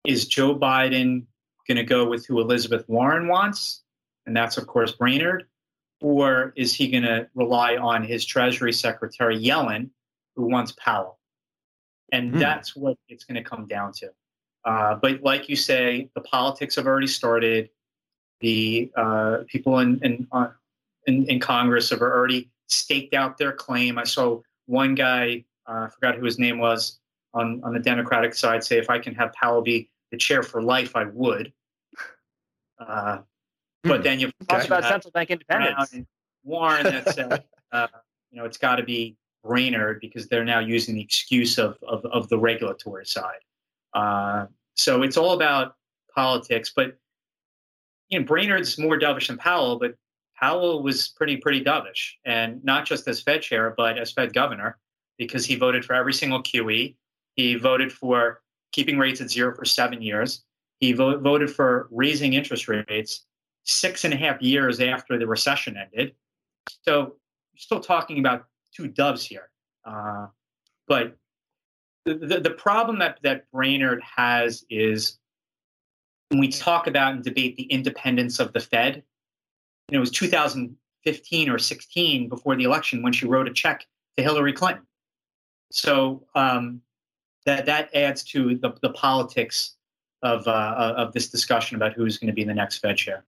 is 0.05 0.27
Joe 0.27 0.57
Biden 0.57 1.25
going 1.67 1.77
to 1.77 1.83
go 1.83 2.07
with 2.07 2.25
who 2.25 2.39
Elizabeth 2.39 2.87
Warren 2.87 3.27
wants? 3.27 3.83
And 4.25 4.35
that's, 4.35 4.57
of 4.57 4.67
course, 4.67 4.93
Brainard. 4.93 5.45
Or 5.99 6.53
is 6.55 6.73
he 6.73 6.89
going 6.89 7.03
to 7.03 7.27
rely 7.35 7.75
on 7.75 8.03
his 8.03 8.25
Treasury 8.25 8.71
Secretary 8.71 9.37
Yellen, 9.37 9.89
who 10.35 10.45
wants 10.45 10.73
Powell? 10.73 11.19
And 12.11 12.31
hmm. 12.31 12.39
that's 12.39 12.75
what 12.75 12.97
it's 13.09 13.25
going 13.25 13.41
to 13.43 13.49
come 13.49 13.67
down 13.67 13.91
to. 13.93 14.09
Uh, 14.63 14.95
but 14.95 15.21
like 15.23 15.49
you 15.49 15.55
say, 15.55 16.09
the 16.13 16.21
politics 16.21 16.75
have 16.75 16.85
already 16.85 17.07
started. 17.07 17.69
The 18.41 18.91
uh, 18.95 19.37
people 19.47 19.79
in 19.79 19.99
in, 20.03 20.27
uh, 20.31 20.49
in, 21.07 21.25
in 21.25 21.39
Congress 21.39 21.89
have 21.89 22.01
already 22.01 22.49
staked 22.67 23.13
out 23.13 23.37
their 23.37 23.53
claim. 23.53 23.97
I 23.97 24.03
saw 24.03 24.41
one 24.67 24.93
guy, 24.93 25.45
uh, 25.67 25.87
I 25.87 25.89
forgot 25.89 26.15
who 26.15 26.25
his 26.25 26.37
name 26.37 26.59
was, 26.59 26.99
on, 27.37 27.61
on 27.63 27.73
the 27.73 27.79
Democratic 27.79 28.33
side 28.33 28.63
say, 28.63 28.77
if 28.77 28.89
I 28.89 28.99
can 28.99 29.13
have 29.15 29.33
Powell 29.33 29.61
be 29.61 29.89
the 30.11 30.17
chair 30.17 30.43
for 30.43 30.61
life, 30.61 30.95
I 30.95 31.05
would. 31.05 31.53
Uh, 32.79 33.19
but 33.83 33.97
hmm. 33.97 34.03
then 34.03 34.19
you 34.19 34.31
talk 34.47 34.65
about 34.65 34.83
central 34.83 35.11
bank 35.11 35.29
independence. 35.29 35.95
Warren 36.43 36.83
that 36.83 37.13
said, 37.13 37.43
uh, 37.71 37.87
you 38.31 38.37
know, 38.37 38.45
it's 38.45 38.57
got 38.57 38.77
to 38.77 38.83
be 38.83 39.17
Brainard 39.43 39.99
because 40.01 40.27
they're 40.27 40.45
now 40.45 40.59
using 40.59 40.95
the 40.95 41.01
excuse 41.01 41.57
of 41.57 41.77
of, 41.87 42.05
of 42.05 42.29
the 42.29 42.37
regulatory 42.37 43.05
side. 43.05 43.39
Uh, 43.93 44.45
so 44.75 45.01
it's 45.01 45.17
all 45.17 45.33
about 45.33 45.75
politics. 46.13 46.71
But 46.75 46.97
you 48.09 48.19
know, 48.19 48.25
Brainard's 48.25 48.77
more 48.77 48.99
dovish 48.99 49.27
than 49.27 49.37
Powell, 49.37 49.79
but 49.79 49.95
Powell 50.39 50.83
was 50.83 51.09
pretty 51.09 51.37
pretty 51.37 51.63
dovish, 51.63 52.13
and 52.25 52.63
not 52.63 52.85
just 52.85 53.07
as 53.07 53.21
Fed 53.21 53.41
chair, 53.41 53.73
but 53.75 53.97
as 53.97 54.11
Fed 54.11 54.33
governor, 54.33 54.77
because 55.17 55.45
he 55.45 55.55
voted 55.55 55.83
for 55.83 55.93
every 55.93 56.13
single 56.13 56.41
QE. 56.43 56.95
He 57.37 57.55
voted 57.55 57.93
for 57.93 58.41
keeping 58.73 58.97
rates 58.97 59.21
at 59.21 59.29
zero 59.29 59.55
for 59.55 59.63
seven 59.63 60.01
years. 60.01 60.43
He 60.79 60.91
vo- 60.91 61.19
voted 61.19 61.49
for 61.49 61.87
raising 61.91 62.33
interest 62.33 62.67
rates 62.67 63.25
six 63.63 64.03
and 64.03 64.13
a 64.13 64.17
half 64.17 64.41
years 64.41 64.79
after 64.79 65.17
the 65.17 65.27
recession 65.27 65.77
ended. 65.77 66.15
So 66.83 67.15
still 67.55 67.79
talking 67.79 68.19
about 68.19 68.45
two 68.75 68.87
doves 68.87 69.25
here. 69.25 69.49
Uh, 69.85 70.27
but 70.87 71.17
the, 72.05 72.39
the, 72.39 72.51
problem 72.51 72.99
that, 72.99 73.19
that 73.23 73.49
Brainard 73.51 74.01
has 74.01 74.65
is 74.69 75.17
when 76.29 76.39
we 76.39 76.47
talk 76.47 76.87
about 76.87 77.13
and 77.13 77.23
debate 77.23 77.57
the 77.57 77.63
independence 77.63 78.39
of 78.39 78.53
the 78.53 78.59
Fed, 78.59 79.03
you 79.89 79.93
know, 79.93 79.97
it 79.97 79.99
was 79.99 80.11
2015 80.11 81.49
or 81.49 81.57
16 81.57 82.29
before 82.29 82.55
the 82.55 82.63
election 82.63 83.01
when 83.01 83.13
she 83.13 83.25
wrote 83.25 83.47
a 83.47 83.53
check 83.53 83.85
to 84.15 84.23
Hillary 84.23 84.53
Clinton. 84.53 84.85
So 85.71 86.25
um, 86.35 86.81
that 87.47 87.65
that 87.65 87.89
adds 87.95 88.23
to 88.25 88.55
the, 88.57 88.73
the 88.81 88.91
politics 88.91 89.75
of 90.21 90.47
uh, 90.47 90.93
of 90.97 91.13
this 91.13 91.29
discussion 91.29 91.75
about 91.75 91.93
who's 91.93 92.17
going 92.17 92.27
to 92.27 92.33
be 92.33 92.43
the 92.43 92.53
next 92.53 92.79
Fed 92.79 92.97
chair. 92.97 93.23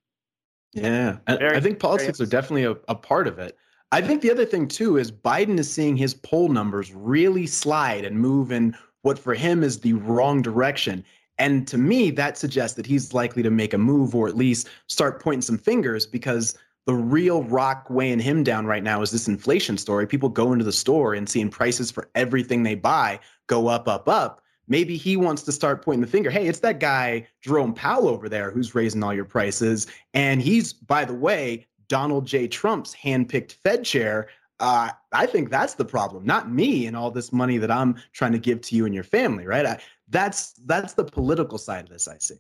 Yeah, 0.74 1.18
very, 1.28 1.58
I 1.58 1.60
think 1.60 1.80
politics 1.80 2.22
are 2.22 2.28
definitely 2.28 2.66
a, 2.66 2.76
a 2.88 2.96
part 2.96 3.28
of 3.28 3.40
it. 3.40 3.58
I 3.92 4.02
think 4.02 4.22
the 4.22 4.30
other 4.30 4.46
thing 4.46 4.68
too 4.68 4.98
is 4.98 5.12
Biden 5.12 5.58
is 5.58 5.72
seeing 5.72 5.98
his 5.98 6.14
poll 6.14 6.50
numbers 6.50 6.94
really 6.94 7.48
slide 7.48 8.06
and 8.06 8.20
move 8.20 8.52
in 8.52 8.76
what 9.02 9.18
for 9.18 9.34
him 9.34 9.64
is 9.64 9.80
the 9.80 9.94
wrong 9.94 10.44
direction. 10.44 11.04
And 11.40 11.68
to 11.70 11.78
me, 11.78 12.12
that 12.12 12.38
suggests 12.38 12.76
that 12.76 12.86
he's 12.86 13.14
likely 13.14 13.42
to 13.42 13.50
make 13.50 13.74
a 13.74 13.78
move 13.78 14.14
or 14.14 14.28
at 14.28 14.36
least 14.36 14.68
start 14.88 15.24
pointing 15.24 15.42
some 15.42 15.58
fingers 15.58 16.06
because 16.06 16.56
the 16.86 16.96
real 16.96 17.44
rock 17.44 17.88
weighing 17.90 18.20
him 18.20 18.44
down 18.44 18.66
right 18.66 18.84
now 18.84 19.02
is 19.02 19.12
this 19.12 19.28
inflation 19.28 19.78
story. 19.78 20.08
People 20.08 20.30
go 20.30 20.54
into 20.54 20.66
the 20.66 20.72
store 20.72 21.14
and 21.14 21.30
seeing 21.30 21.50
prices 21.50 21.92
for 21.92 22.10
everything 22.16 22.64
they 22.64 22.76
buy 22.76 23.20
go 23.48 23.68
up, 23.68 23.88
up, 23.88 24.08
up. 24.08 24.42
Maybe 24.68 24.96
he 24.96 25.18
wants 25.18 25.42
to 25.44 25.52
start 25.52 25.84
pointing 25.84 26.02
the 26.02 26.08
finger. 26.08 26.30
Hey, 26.30 26.48
it's 26.48 26.60
that 26.60 26.80
guy, 26.80 27.28
Jerome 27.42 27.74
Powell 27.74 28.08
over 28.08 28.30
there, 28.30 28.52
who's 28.52 28.76
raising 28.76 29.04
all 29.04 29.14
your 29.14 29.26
prices. 29.26 29.88
And 30.14 30.42
he's, 30.42 30.72
by 30.72 31.04
the 31.06 31.14
way, 31.14 31.68
Donald 31.88 32.26
J. 32.26 32.48
Trump's 32.48 32.96
handpicked 32.96 33.54
Fed 33.54 33.84
chair. 33.84 34.30
Uh, 34.60 34.92
I 35.12 35.26
think 35.26 35.50
that's 35.50 35.74
the 35.74 35.86
problem, 35.86 36.26
not 36.26 36.52
me 36.52 36.86
and 36.86 36.96
all 36.96 37.10
this 37.10 37.34
money 37.34 37.58
that 37.58 37.72
I'm 37.72 37.96
trying 38.14 38.34
to 38.34 38.40
give 38.40 38.62
to 38.62 38.76
you 38.76 38.86
and 38.86 38.94
your 38.94 39.04
family, 39.04 39.48
right? 39.48 39.66
I, 39.66 39.80
that's 40.10 40.54
that's 40.66 40.94
the 40.94 41.06
political 41.06 41.58
side 41.58 41.86
of 41.86 41.90
this 41.90 42.08
I 42.08 42.18
see. 42.20 42.40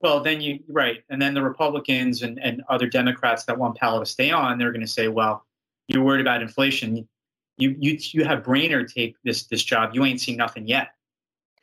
Well, 0.00 0.20
then 0.20 0.40
you 0.40 0.60
right, 0.68 1.02
and 1.08 1.20
then 1.20 1.32
the 1.32 1.42
Republicans 1.42 2.22
and, 2.22 2.38
and 2.42 2.62
other 2.68 2.86
Democrats 2.86 3.44
that 3.44 3.58
want 3.58 3.76
Powell 3.76 4.00
to 4.00 4.06
stay 4.06 4.30
on, 4.30 4.58
they're 4.58 4.72
going 4.72 4.84
to 4.84 4.86
say, 4.86 5.08
"Well, 5.08 5.46
you're 5.88 6.04
worried 6.04 6.20
about 6.20 6.42
inflation. 6.42 7.08
You 7.56 7.74
you 7.78 7.98
you 8.12 8.24
have 8.24 8.44
Brainard 8.44 8.88
take 8.88 9.16
this 9.24 9.44
this 9.44 9.64
job. 9.64 9.94
You 9.94 10.04
ain't 10.04 10.20
seen 10.20 10.36
nothing 10.36 10.66
yet." 10.66 10.88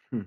Hmm. 0.10 0.22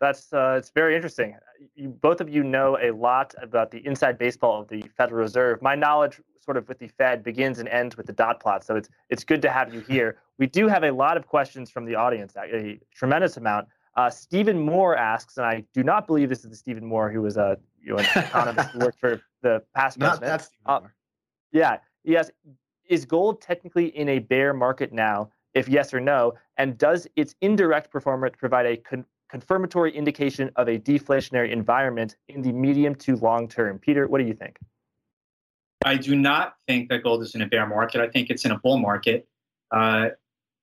That's 0.00 0.30
uh, 0.32 0.56
it's 0.58 0.70
very 0.70 0.94
interesting. 0.94 1.36
You, 1.74 1.88
both 1.88 2.20
of 2.20 2.28
you 2.28 2.44
know 2.44 2.76
a 2.80 2.90
lot 2.90 3.34
about 3.40 3.70
the 3.70 3.78
inside 3.86 4.18
baseball 4.18 4.60
of 4.60 4.68
the 4.68 4.84
Federal 4.98 5.22
Reserve. 5.22 5.62
My 5.62 5.74
knowledge, 5.74 6.20
sort 6.44 6.58
of 6.58 6.68
with 6.68 6.78
the 6.78 6.88
Fed, 6.88 7.24
begins 7.24 7.58
and 7.58 7.70
ends 7.70 7.96
with 7.96 8.04
the 8.04 8.12
dot 8.12 8.38
plot. 8.38 8.64
So 8.64 8.76
it's 8.76 8.90
it's 9.08 9.24
good 9.24 9.40
to 9.40 9.50
have 9.50 9.72
you 9.72 9.80
here. 9.80 10.18
We 10.36 10.46
do 10.46 10.68
have 10.68 10.84
a 10.84 10.90
lot 10.90 11.16
of 11.16 11.26
questions 11.26 11.70
from 11.70 11.86
the 11.86 11.94
audience, 11.94 12.36
a 12.36 12.78
tremendous 12.94 13.38
amount. 13.38 13.68
Uh, 13.96 14.10
Stephen 14.10 14.60
Moore 14.60 14.96
asks, 14.96 15.38
and 15.38 15.46
I 15.46 15.64
do 15.72 15.82
not 15.82 16.06
believe 16.06 16.28
this 16.28 16.44
is 16.44 16.50
the 16.50 16.56
Stephen 16.56 16.84
Moore 16.84 17.10
who 17.10 17.22
was 17.22 17.36
a 17.36 17.58
you 17.82 17.92
know, 17.92 17.98
an 17.98 18.04
economist 18.16 18.70
who 18.70 18.80
worked 18.80 19.00
for 19.00 19.20
the 19.42 19.62
past 19.74 19.98
not 19.98 20.18
president. 20.18 20.50
That 20.66 20.70
uh, 20.70 20.80
yeah. 21.52 21.78
Yes. 22.04 22.30
Is 22.88 23.04
gold 23.04 23.40
technically 23.40 23.86
in 23.96 24.08
a 24.10 24.18
bear 24.20 24.52
market 24.52 24.92
now? 24.92 25.30
If 25.54 25.68
yes 25.68 25.94
or 25.94 26.00
no, 26.00 26.34
and 26.58 26.76
does 26.76 27.08
its 27.16 27.34
indirect 27.40 27.90
performance 27.90 28.36
provide 28.38 28.66
a 28.66 28.76
con- 28.76 29.06
confirmatory 29.30 29.90
indication 29.96 30.50
of 30.56 30.68
a 30.68 30.78
deflationary 30.78 31.50
environment 31.50 32.16
in 32.28 32.42
the 32.42 32.52
medium 32.52 32.94
to 32.96 33.16
long 33.16 33.48
term? 33.48 33.78
Peter, 33.78 34.06
what 34.06 34.18
do 34.18 34.26
you 34.26 34.34
think? 34.34 34.58
I 35.84 35.96
do 35.96 36.14
not 36.14 36.56
think 36.68 36.90
that 36.90 37.02
gold 37.02 37.22
is 37.22 37.34
in 37.34 37.40
a 37.40 37.46
bear 37.46 37.66
market. 37.66 38.02
I 38.02 38.08
think 38.08 38.28
it's 38.28 38.44
in 38.44 38.50
a 38.50 38.58
bull 38.58 38.78
market. 38.78 39.26
Uh, 39.70 40.10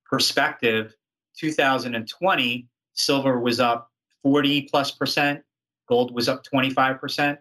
perspective, 0.06 0.96
2020 1.38 2.67
silver 2.93 3.39
was 3.39 3.60
up 3.60 3.91
40 4.23 4.63
plus 4.63 4.91
percent, 4.91 5.43
gold 5.88 6.13
was 6.13 6.29
up 6.29 6.43
25 6.43 6.99
percent, 6.99 7.39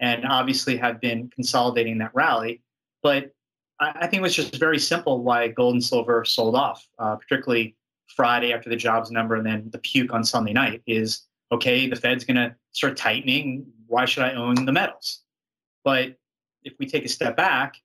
and 0.00 0.24
obviously 0.26 0.76
have 0.76 1.00
been 1.00 1.30
consolidating 1.34 1.98
that 1.98 2.14
rally. 2.14 2.62
But 3.02 3.32
I, 3.80 4.06
think 4.06 4.20
it 4.20 4.22
was 4.22 4.34
just 4.34 4.56
very 4.56 4.78
simple 4.78 5.22
why 5.22 5.48
gold 5.48 5.74
and 5.74 5.84
silver 5.84 6.24
sold 6.24 6.56
off, 6.56 6.86
uh, 6.98 7.16
particularly 7.16 7.76
Friday 8.08 8.52
after 8.52 8.68
the 8.68 8.76
jobs 8.76 9.10
number 9.10 9.36
and 9.36 9.46
then 9.46 9.68
the 9.70 9.78
puke 9.78 10.12
on 10.12 10.24
Sunday 10.24 10.52
night 10.52 10.82
is 10.86 11.22
okay, 11.52 11.88
the 11.88 11.96
Fed's 11.96 12.24
going 12.24 12.36
to 12.36 12.54
start 12.72 12.96
tightening. 12.96 13.66
Why 13.86 14.04
should 14.04 14.24
I 14.24 14.34
own 14.34 14.66
the 14.66 14.72
metals? 14.72 15.22
But 15.84 16.16
if 16.64 16.74
we 16.78 16.86
take 16.86 17.04
a 17.04 17.08
step 17.08 17.36
back, 17.36 17.76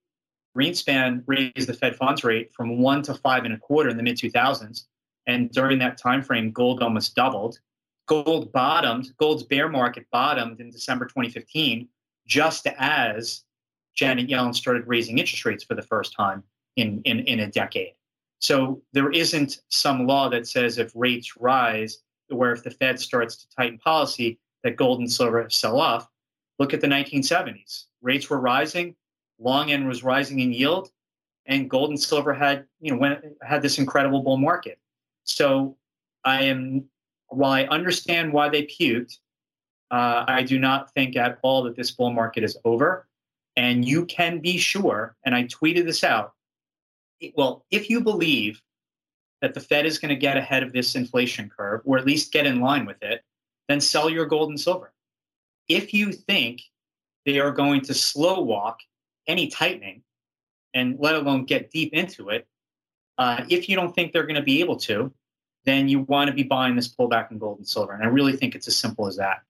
Greenspan 0.57 1.23
raised 1.25 1.67
the 1.67 1.73
Fed 1.73 1.95
funds 1.95 2.23
rate 2.23 2.51
from 2.53 2.79
one 2.79 3.01
to 3.03 3.13
five 3.13 3.45
and 3.45 3.53
a 3.53 3.57
quarter 3.57 3.89
in 3.89 3.97
the 3.97 4.03
mid 4.03 4.17
2000s. 4.17 4.85
And 5.27 5.49
during 5.51 5.79
that 5.79 5.97
time 5.97 6.21
frame, 6.21 6.51
gold 6.51 6.81
almost 6.81 7.15
doubled. 7.15 7.59
Gold 8.07 8.51
bottomed, 8.51 9.15
gold's 9.17 9.43
bear 9.43 9.69
market 9.69 10.05
bottomed 10.11 10.59
in 10.59 10.69
December 10.69 11.05
2015, 11.05 11.87
just 12.27 12.67
as 12.77 13.43
Janet 13.95 14.27
Yellen 14.27 14.53
started 14.53 14.87
raising 14.87 15.19
interest 15.19 15.45
rates 15.45 15.63
for 15.63 15.75
the 15.75 15.81
first 15.81 16.13
time 16.13 16.43
in, 16.75 17.01
in, 17.05 17.19
in 17.21 17.39
a 17.39 17.47
decade. 17.47 17.93
So 18.39 18.81
there 18.91 19.09
isn't 19.09 19.61
some 19.69 20.05
law 20.05 20.27
that 20.29 20.47
says 20.47 20.77
if 20.77 20.91
rates 20.95 21.37
rise, 21.37 21.99
where 22.27 22.51
if 22.51 22.63
the 22.63 22.71
Fed 22.71 22.99
starts 22.99 23.37
to 23.37 23.47
tighten 23.55 23.77
policy, 23.77 24.37
that 24.63 24.75
gold 24.75 24.99
and 24.99 25.11
silver 25.11 25.49
sell 25.49 25.79
off. 25.79 26.09
Look 26.59 26.73
at 26.73 26.81
the 26.81 26.87
1970s. 26.87 27.85
Rates 28.01 28.29
were 28.29 28.39
rising, 28.39 28.95
long 29.39 29.71
end 29.71 29.87
was 29.87 30.03
rising 30.03 30.39
in 30.39 30.51
yield, 30.51 30.91
and 31.45 31.69
gold 31.69 31.89
and 31.89 31.99
silver 31.99 32.33
had, 32.33 32.65
you 32.79 32.91
know, 32.91 32.97
went, 32.97 33.23
had 33.41 33.61
this 33.61 33.77
incredible 33.77 34.21
bull 34.21 34.37
market. 34.37 34.79
So 35.23 35.77
I 36.23 36.43
am, 36.43 36.85
while 37.27 37.51
I 37.51 37.63
understand 37.65 38.33
why 38.33 38.49
they 38.49 38.63
puked, 38.63 39.17
uh, 39.91 40.25
I 40.27 40.43
do 40.43 40.59
not 40.59 40.93
think 40.93 41.15
at 41.15 41.39
all 41.41 41.63
that 41.63 41.75
this 41.75 41.91
bull 41.91 42.11
market 42.11 42.43
is 42.43 42.57
over. 42.65 43.07
And 43.55 43.85
you 43.85 44.05
can 44.05 44.39
be 44.39 44.57
sure, 44.57 45.15
and 45.25 45.35
I 45.35 45.43
tweeted 45.43 45.85
this 45.85 46.03
out. 46.03 46.33
Well, 47.35 47.65
if 47.69 47.89
you 47.89 48.01
believe 48.01 48.59
that 49.41 49.53
the 49.53 49.59
Fed 49.59 49.85
is 49.85 49.99
going 49.99 50.09
to 50.09 50.15
get 50.15 50.37
ahead 50.37 50.63
of 50.63 50.73
this 50.73 50.95
inflation 50.95 51.51
curve, 51.55 51.81
or 51.85 51.97
at 51.97 52.05
least 52.05 52.31
get 52.31 52.47
in 52.47 52.61
line 52.61 52.85
with 52.85 53.01
it, 53.03 53.21
then 53.69 53.79
sell 53.79 54.09
your 54.09 54.25
gold 54.25 54.49
and 54.49 54.59
silver. 54.59 54.91
If 55.69 55.93
you 55.93 56.11
think 56.11 56.61
they 57.25 57.39
are 57.39 57.51
going 57.51 57.81
to 57.81 57.93
slow 57.93 58.41
walk 58.41 58.79
any 59.27 59.47
tightening, 59.47 60.01
and 60.73 60.97
let 60.99 61.15
alone 61.15 61.45
get 61.45 61.69
deep 61.69 61.93
into 61.93 62.29
it, 62.29 62.47
uh, 63.17 63.43
if 63.49 63.69
you 63.69 63.75
don't 63.75 63.93
think 63.93 64.11
they're 64.11 64.23
going 64.23 64.35
to 64.35 64.41
be 64.41 64.59
able 64.59 64.77
to, 64.77 65.13
then 65.65 65.87
you 65.87 66.01
want 66.01 66.29
to 66.29 66.33
be 66.33 66.43
buying 66.43 66.75
this 66.75 66.93
pullback 66.93 67.31
in 67.31 67.37
gold 67.37 67.57
and 67.57 67.67
silver. 67.67 67.93
And 67.93 68.03
I 68.03 68.07
really 68.07 68.35
think 68.35 68.55
it's 68.55 68.67
as 68.67 68.75
simple 68.75 69.07
as 69.07 69.15
that. 69.17 69.41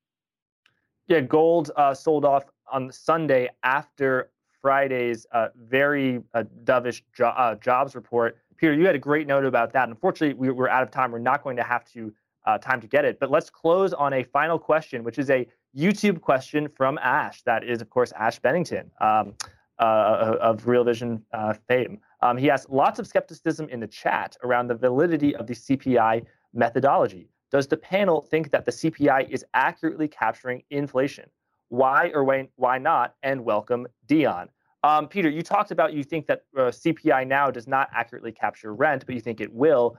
Yeah, 1.08 1.22
gold 1.22 1.72
uh, 1.76 1.94
sold 1.94 2.26
off 2.26 2.46
on 2.72 2.92
Sunday 2.92 3.50
after 3.64 4.30
Friday's 4.62 5.26
uh, 5.32 5.50
very 5.56 6.22
uh, 6.34 6.44
dovish 6.64 7.02
jo- 7.14 7.28
uh, 7.28 7.56
jobs 7.56 7.96
report. 7.96 8.38
Peter, 8.56 8.74
you 8.74 8.86
had 8.86 8.96
a 8.96 9.00
great 9.00 9.28
note 9.28 9.44
about 9.44 9.74
that. 9.74 9.90
Unfortunately, 9.90 10.34
we, 10.34 10.48
are 10.48 10.70
out 10.70 10.84
of 10.84 10.92
time. 10.92 11.12
We're 11.12 11.20
not 11.20 11.44
going 11.44 11.58
to 11.58 11.64
have 11.64 11.84
to 11.92 12.14
uh, 12.46 12.58
time 12.58 12.80
to 12.80 12.88
get 12.88 13.04
it. 13.04 13.20
But 13.20 13.32
let's 13.32 13.50
close 13.50 13.92
on 13.94 14.14
a 14.14 14.24
final 14.24 14.58
question, 14.58 15.04
which 15.04 15.18
is 15.18 15.30
a 15.30 15.46
YouTube 15.76 16.22
question 16.22 16.70
from 16.70 16.98
Ash. 17.00 17.42
That 17.44 17.64
is, 17.64 17.82
of 17.82 17.90
course, 17.90 18.14
Ash 18.14 18.40
Bennington 18.40 18.92
um, 19.02 19.34
of 19.80 20.66
Real 20.68 20.84
Vision 20.84 21.24
fame. 21.68 22.00
Um, 22.24 22.38
he 22.38 22.48
has 22.48 22.66
lots 22.70 23.00
of 23.00 23.06
skepticism 23.06 23.68
in 23.68 23.82
the 23.82 23.88
chat 23.88 24.38
around 24.46 24.68
the 24.68 24.76
validity 24.76 25.36
of 25.36 25.46
the 25.46 25.54
CPI 25.54 26.26
methodology. 26.54 27.28
Does 27.52 27.68
the 27.68 27.76
panel 27.76 28.22
think 28.22 28.50
that 28.52 28.64
the 28.64 28.72
CPI 28.72 29.30
is 29.30 29.44
accurately 29.54 30.08
capturing 30.08 30.64
inflation? 30.70 31.30
Why 31.68 32.12
or 32.14 32.24
why, 32.24 32.48
why 32.56 32.78
not? 32.78 33.16
And 33.24 33.44
welcome, 33.44 33.88
Dion. 34.08 34.48
Um, 34.84 35.10
Peter, 35.10 35.30
you 35.30 35.42
talked 35.42 35.72
about 35.72 35.92
you 35.92 36.02
think 36.02 36.26
that 36.28 36.44
uh, 36.58 36.62
CPI 36.62 37.28
now 37.28 37.52
does 37.52 37.68
not 37.68 37.90
accurately 37.94 38.32
capture 38.32 38.74
rent, 38.74 39.06
but 39.06 39.16
you 39.16 39.22
think 39.22 39.42
it 39.42 39.54
will. 39.54 39.98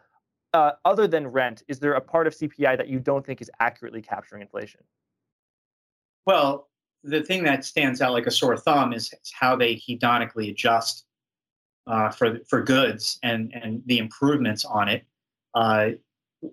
Uh, 0.55 0.73
other 0.87 1.07
than 1.07 1.27
rent, 1.27 1.63
is 1.69 1.79
there 1.79 1.93
a 1.93 2.01
part 2.01 2.27
of 2.27 2.35
CPI 2.35 2.79
that 2.79 2.89
you 2.89 3.01
don't 3.01 3.25
think 3.27 3.43
is 3.43 3.51
accurately 3.61 4.01
capturing 4.01 4.41
inflation? 4.41 4.81
Well, 6.25 6.71
the 7.03 7.23
thing 7.23 7.45
that 7.45 7.67
stands 7.67 8.01
out 8.01 8.13
like 8.13 8.27
a 8.27 8.31
sore 8.31 8.57
thumb 8.57 8.95
is 8.95 9.13
how 9.39 9.57
they 9.57 9.75
hedonically 9.75 10.51
adjust 10.51 11.05
uh, 11.87 12.11
for 12.11 12.39
for 12.49 12.63
goods 12.63 13.19
and 13.23 13.53
and 13.55 13.83
the 13.87 13.99
improvements 13.99 14.65
on 14.65 14.89
it. 14.89 15.05
Uh, 15.55 15.91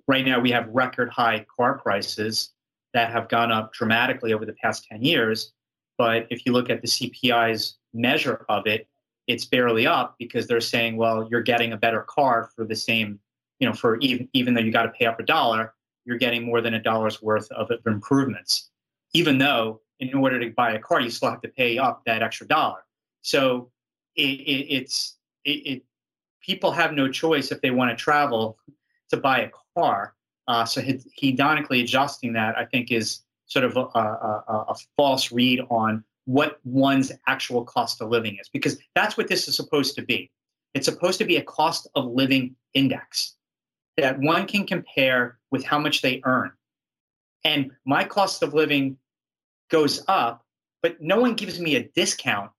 right 0.08 0.26
now, 0.26 0.40
we 0.40 0.52
have 0.52 0.68
record 0.70 1.10
high 1.10 1.46
car 1.56 1.78
prices 1.78 2.52
that 2.94 3.12
have 3.12 3.30
gone 3.30 3.52
up 3.52 3.74
dramatically 3.74 4.34
over 4.34 4.46
the 4.46 4.54
past 4.54 4.86
ten 4.90 5.04
years. 5.04 5.54
But 5.98 6.28
if 6.30 6.46
you 6.46 6.52
look 6.52 6.70
at 6.70 6.82
the 6.82 6.88
CPI's 6.88 7.78
measure 7.94 8.46
of 8.50 8.66
it, 8.66 8.88
it's 9.28 9.46
barely 9.46 9.86
up 9.86 10.16
because 10.18 10.48
they're 10.48 10.62
saying, 10.62 10.98
well, 10.98 11.28
you're 11.30 11.42
getting 11.42 11.74
a 11.74 11.78
better 11.78 12.02
car 12.02 12.50
for 12.56 12.66
the 12.66 12.76
same, 12.76 13.20
you 13.60 13.68
know, 13.68 13.74
for 13.74 13.98
even 13.98 14.28
even 14.34 14.54
though 14.54 14.62
you 14.62 14.72
got 14.72 14.84
to 14.84 14.90
pay 14.90 15.06
up 15.06 15.20
a 15.20 15.24
dollar, 15.24 15.74
you're 16.06 16.18
getting 16.18 16.46
more 16.46 16.62
than 16.62 16.74
a 16.74 16.82
dollar's 16.82 17.22
worth 17.22 17.50
of 17.52 17.72
improvements. 17.86 18.70
Even 19.14 19.38
though 19.38 19.82
in 20.00 20.14
order 20.16 20.40
to 20.40 20.50
buy 20.52 20.74
a 20.74 20.80
car, 20.80 21.00
you 21.00 21.10
still 21.10 21.30
have 21.30 21.42
to 21.42 21.48
pay 21.48 21.78
up 21.78 22.02
that 22.06 22.24
extra 22.24 22.48
dollar. 22.48 22.80
So 23.22 23.70
it, 24.16 24.22
it, 24.22 24.74
it's 24.74 25.18
it, 25.46 25.50
it, 25.50 25.84
people 26.42 26.72
have 26.72 26.94
no 26.94 27.10
choice 27.10 27.52
if 27.52 27.62
they 27.62 27.72
want 27.72 27.90
to 27.90 27.96
travel 27.96 28.58
to 29.10 29.18
buy 29.18 29.42
a 29.42 29.50
car. 29.78 30.16
Uh, 30.48 30.66
so 30.66 30.82
hedonically 30.82 31.82
adjusting 31.82 32.34
that, 32.34 32.58
I 32.58 32.66
think, 32.66 32.92
is 32.92 33.22
sort 33.46 33.66
of 33.66 33.78
a, 33.78 33.82
a, 33.82 34.66
a, 34.70 34.76
false 34.98 35.32
read 35.32 35.62
on 35.70 36.04
what 36.26 36.60
one's 36.64 37.12
actual 37.28 37.64
cost 37.64 38.02
of 38.02 38.10
living 38.10 38.38
is, 38.40 38.50
because 38.50 38.78
that's 38.96 39.18
what 39.18 39.28
this 39.28 39.48
is 39.48 39.56
supposed 39.56 39.96
to 39.96 40.02
be. 40.02 40.32
It's 40.74 40.86
supposed 40.86 41.18
to 41.20 41.26
be 41.26 41.36
a 41.38 41.44
cost 41.44 41.88
of 41.96 42.06
living 42.06 42.56
index 42.74 43.36
that 43.98 44.20
one 44.20 44.48
can 44.48 44.66
compare 44.66 45.38
with 45.52 45.66
how 45.66 45.78
much 45.80 46.02
they 46.02 46.22
earn. 46.24 46.52
And 47.44 47.72
my 47.86 48.04
cost 48.04 48.42
of 48.42 48.54
living 48.54 48.98
goes 49.70 50.04
up, 50.08 50.46
but 50.82 51.02
no 51.02 51.20
one 51.20 51.34
gives 51.34 51.60
me 51.60 51.76
a 51.76 51.84
discount 51.90 52.52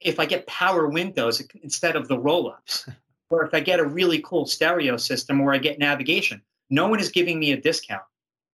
if 0.00 0.18
I 0.18 0.26
get 0.26 0.46
power 0.46 0.88
windows 0.88 1.42
instead 1.62 1.96
of 1.96 2.08
the 2.08 2.18
roll 2.18 2.50
ups, 2.50 2.88
or 3.30 3.44
if 3.44 3.54
I 3.54 3.60
get 3.60 3.80
a 3.80 3.84
really 3.84 4.20
cool 4.20 4.44
stereo 4.46 4.96
system 4.96 5.40
or 5.40 5.54
I 5.54 5.58
get 5.58 5.78
navigation. 5.78 6.42
No 6.68 6.88
one 6.88 7.00
is 7.00 7.08
giving 7.08 7.38
me 7.38 7.52
a 7.52 7.60
discount. 7.60 8.02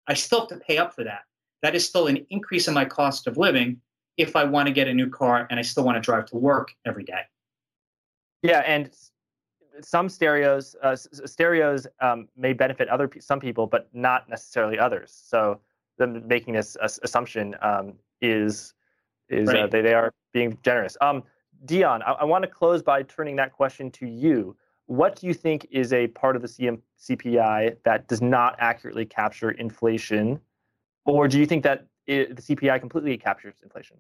I 0.08 0.14
still 0.14 0.42
have 0.42 0.50
to 0.50 0.58
pay 0.58 0.78
up 0.78 0.94
for 0.94 1.04
that. 1.04 1.22
That 1.62 1.76
is 1.76 1.88
still 1.88 2.08
an 2.08 2.26
increase 2.30 2.68
in 2.68 2.74
my 2.74 2.86
cost 2.86 3.28
of 3.28 3.38
living 3.38 3.80
if 4.18 4.36
I 4.36 4.44
want 4.44 4.68
to 4.68 4.74
get 4.74 4.88
a 4.88 4.94
new 4.94 5.10
car 5.10 5.48
and 5.50 5.60
I 5.60 5.64
still 5.64 5.84
want 5.84 5.96
to 5.96 6.02
drive 6.02 6.26
to 6.28 6.38
work 6.38 6.74
every 6.86 7.04
day. 7.04 7.22
Yeah, 8.44 8.60
and 8.66 8.90
some 9.82 10.10
stereos 10.10 10.76
uh, 10.82 10.96
stereos 10.96 11.88
um, 12.02 12.28
may 12.36 12.54
benefit 12.54 12.90
other 12.90 13.10
some 13.20 13.40
people, 13.40 13.68
but 13.68 13.88
not 13.94 14.30
necessarily 14.30 14.78
others. 14.80 15.12
So 15.26 15.60
them 15.98 16.28
making 16.28 16.56
this 16.56 16.76
assumption 16.82 17.56
um, 17.62 17.94
is 18.22 18.74
is 19.32 19.50
uh, 19.50 19.54
right. 19.54 19.64
uh, 19.64 19.68
they 19.68 19.82
they 19.82 19.94
are 19.94 20.14
being 20.34 20.58
generous. 20.64 20.98
Um, 21.02 21.24
Dion, 21.66 22.02
I, 22.04 22.14
I 22.14 22.24
want 22.24 22.44
to 22.44 22.50
close 22.50 22.82
by 22.82 23.04
turning 23.04 23.36
that 23.38 23.52
question 23.52 23.92
to 23.92 24.08
you. 24.08 24.56
What 24.88 25.16
do 25.16 25.28
you 25.28 25.34
think 25.34 25.68
is 25.72 25.94
a 25.94 26.08
part 26.08 26.36
of 26.36 26.42
the 26.42 26.48
CM, 26.48 26.82
CPI 27.00 27.78
that 27.86 28.08
does 28.08 28.22
not 28.22 28.56
accurately 28.60 29.06
capture 29.06 29.52
inflation, 29.52 30.40
or 31.06 31.28
do 31.28 31.40
you 31.40 31.46
think 31.46 31.64
that 31.64 31.88
it, 32.08 32.36
the 32.36 32.42
CPI 32.42 32.80
completely 32.80 33.18
captures 33.18 33.56
inflation? 33.64 33.98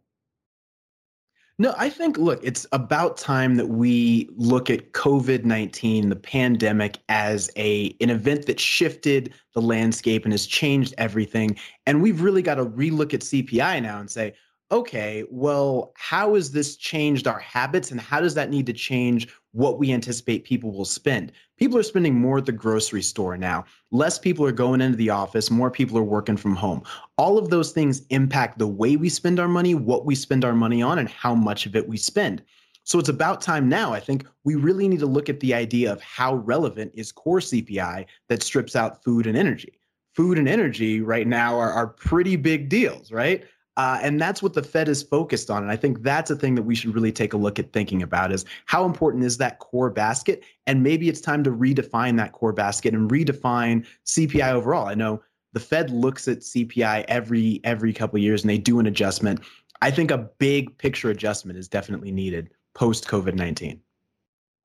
No, 1.61 1.75
I 1.77 1.89
think, 1.89 2.17
look, 2.17 2.39
it's 2.43 2.65
about 2.71 3.17
time 3.17 3.53
that 3.55 3.67
we 3.67 4.27
look 4.35 4.71
at 4.71 4.93
COVID 4.93 5.43
19, 5.45 6.09
the 6.09 6.15
pandemic, 6.15 6.97
as 7.07 7.51
a, 7.55 7.95
an 8.01 8.09
event 8.09 8.47
that 8.47 8.59
shifted 8.59 9.33
the 9.53 9.61
landscape 9.61 10.23
and 10.23 10.33
has 10.33 10.47
changed 10.47 10.95
everything. 10.97 11.55
And 11.85 12.01
we've 12.01 12.21
really 12.21 12.41
got 12.41 12.55
to 12.55 12.65
relook 12.65 13.13
at 13.13 13.19
CPI 13.19 13.83
now 13.83 13.99
and 13.99 14.09
say, 14.09 14.33
okay, 14.71 15.25
well, 15.29 15.91
how 15.97 16.35
has 16.35 16.51
this 16.51 16.77
changed 16.77 17.27
our 17.27 17.39
habits 17.39 17.91
and 17.91 17.99
how 17.99 18.21
does 18.21 18.33
that 18.35 18.49
need 18.49 18.65
to 18.65 18.73
change 18.73 19.27
what 19.51 19.77
we 19.77 19.91
anticipate 19.91 20.45
people 20.45 20.71
will 20.71 20.85
spend? 20.85 21.33
People 21.57 21.77
are 21.77 21.83
spending 21.83 22.15
more 22.15 22.37
at 22.37 22.45
the 22.45 22.53
grocery 22.53 23.01
store 23.01 23.35
now. 23.35 23.65
Less 23.91 24.17
people 24.17 24.45
are 24.45 24.53
going 24.53 24.79
into 24.79 24.95
the 24.95 25.09
office, 25.09 25.51
more 25.51 25.69
people 25.69 25.97
are 25.97 26.03
working 26.03 26.37
from 26.37 26.55
home. 26.55 26.83
All 27.17 27.37
of 27.37 27.49
those 27.49 27.73
things 27.73 28.03
impact 28.09 28.59
the 28.59 28.67
way 28.67 28.95
we 28.95 29.09
spend 29.09 29.39
our 29.39 29.49
money, 29.49 29.75
what 29.75 30.05
we 30.05 30.15
spend 30.15 30.45
our 30.45 30.55
money 30.55 30.81
on, 30.81 30.99
and 30.99 31.09
how 31.09 31.35
much 31.35 31.65
of 31.65 31.75
it 31.75 31.89
we 31.89 31.97
spend. 31.97 32.41
So 32.83 32.97
it's 32.97 33.09
about 33.09 33.41
time 33.41 33.67
now. 33.67 33.93
I 33.93 33.99
think 33.99 34.25
we 34.43 34.55
really 34.55 34.87
need 34.87 35.01
to 35.01 35.05
look 35.05 35.29
at 35.29 35.39
the 35.41 35.53
idea 35.53 35.91
of 35.91 36.01
how 36.01 36.35
relevant 36.35 36.93
is 36.95 37.11
core 37.11 37.39
CPI 37.39 38.05
that 38.29 38.41
strips 38.41 38.75
out 38.75 39.03
food 39.03 39.27
and 39.27 39.37
energy. 39.37 39.79
Food 40.15 40.37
and 40.37 40.47
energy 40.47 41.01
right 41.01 41.27
now 41.27 41.59
are, 41.59 41.71
are 41.71 41.87
pretty 41.87 42.35
big 42.37 42.69
deals, 42.69 43.11
right? 43.11 43.45
Uh, 43.77 43.99
and 44.01 44.19
that's 44.19 44.43
what 44.43 44.53
the 44.53 44.61
Fed 44.61 44.89
is 44.89 45.01
focused 45.01 45.49
on. 45.49 45.63
And 45.63 45.71
I 45.71 45.75
think 45.75 46.03
that's 46.03 46.29
a 46.29 46.35
thing 46.35 46.55
that 46.55 46.63
we 46.63 46.75
should 46.75 46.93
really 46.93 47.11
take 47.11 47.33
a 47.33 47.37
look 47.37 47.57
at 47.57 47.71
thinking 47.71 48.01
about 48.01 48.31
is 48.31 48.43
how 48.65 48.85
important 48.85 49.23
is 49.23 49.37
that 49.37 49.59
core 49.59 49.89
basket? 49.89 50.43
And 50.67 50.83
maybe 50.83 51.07
it's 51.07 51.21
time 51.21 51.43
to 51.45 51.51
redefine 51.51 52.17
that 52.17 52.33
core 52.33 52.51
basket 52.51 52.93
and 52.93 53.09
redefine 53.09 53.85
CPI 54.05 54.51
overall. 54.51 54.87
I 54.87 54.93
know 54.93 55.23
the 55.53 55.59
Fed 55.59 55.89
looks 55.89 56.27
at 56.27 56.39
CPI 56.39 57.05
every 57.07 57.61
every 57.63 57.93
couple 57.93 58.19
years 58.19 58.43
and 58.43 58.49
they 58.49 58.57
do 58.57 58.79
an 58.79 58.87
adjustment. 58.87 59.41
I 59.81 59.89
think 59.89 60.11
a 60.11 60.17
big 60.17 60.77
picture 60.77 61.09
adjustment 61.09 61.57
is 61.57 61.67
definitely 61.67 62.11
needed 62.11 62.49
post 62.73 63.07
COVID 63.07 63.35
19. 63.35 63.79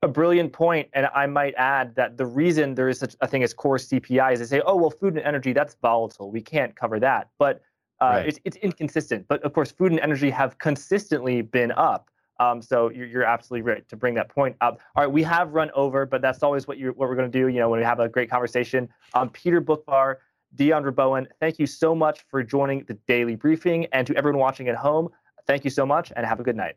A 0.02 0.08
brilliant 0.08 0.52
point, 0.52 0.88
and 0.92 1.08
I 1.14 1.26
might 1.26 1.54
add 1.56 1.94
that 1.94 2.18
the 2.18 2.26
reason 2.26 2.74
there 2.74 2.88
is 2.88 2.98
such 2.98 3.16
a 3.20 3.26
thing 3.26 3.42
as 3.42 3.54
core 3.54 3.78
CPI 3.78 4.34
is 4.34 4.40
they 4.40 4.44
say, 4.44 4.62
"Oh, 4.66 4.76
well, 4.76 4.90
food 4.90 5.16
and 5.16 5.24
energy 5.24 5.52
that's 5.52 5.74
volatile. 5.80 6.30
We 6.30 6.42
can't 6.42 6.76
cover 6.76 7.00
that." 7.00 7.30
But 7.38 7.62
uh, 8.00 8.06
right. 8.06 8.28
it's, 8.28 8.38
it's 8.44 8.56
inconsistent. 8.58 9.26
But 9.28 9.42
of 9.42 9.52
course, 9.52 9.72
food 9.72 9.92
and 9.92 10.00
energy 10.00 10.30
have 10.30 10.58
consistently 10.58 11.42
been 11.42 11.72
up. 11.72 12.10
Um, 12.38 12.60
so 12.60 12.90
you're, 12.90 13.06
you're 13.06 13.24
absolutely 13.24 13.62
right 13.70 13.88
to 13.88 13.96
bring 13.96 14.14
that 14.14 14.28
point 14.28 14.56
up. 14.60 14.78
All 14.94 15.04
right, 15.04 15.12
we 15.12 15.22
have 15.22 15.54
run 15.54 15.70
over, 15.74 16.04
but 16.04 16.20
that's 16.20 16.42
always 16.42 16.68
what 16.68 16.76
you 16.76 16.88
what 16.88 17.08
we're 17.08 17.16
going 17.16 17.30
to 17.30 17.38
do. 17.38 17.48
You 17.48 17.60
know, 17.60 17.70
when 17.70 17.80
we 17.80 17.84
have 17.84 18.00
a 18.00 18.08
great 18.08 18.28
conversation. 18.28 18.88
Um, 19.14 19.30
Peter 19.30 19.60
Boockvar, 19.62 20.16
Dion 20.54 20.84
Rabouin, 20.84 21.26
thank 21.40 21.58
you 21.58 21.66
so 21.66 21.94
much 21.94 22.24
for 22.28 22.42
joining 22.42 22.84
the 22.84 22.94
daily 23.08 23.36
briefing, 23.36 23.86
and 23.92 24.06
to 24.06 24.14
everyone 24.16 24.38
watching 24.38 24.68
at 24.68 24.76
home, 24.76 25.08
thank 25.46 25.64
you 25.64 25.70
so 25.70 25.86
much, 25.86 26.12
and 26.14 26.26
have 26.26 26.40
a 26.40 26.42
good 26.42 26.56
night. 26.56 26.76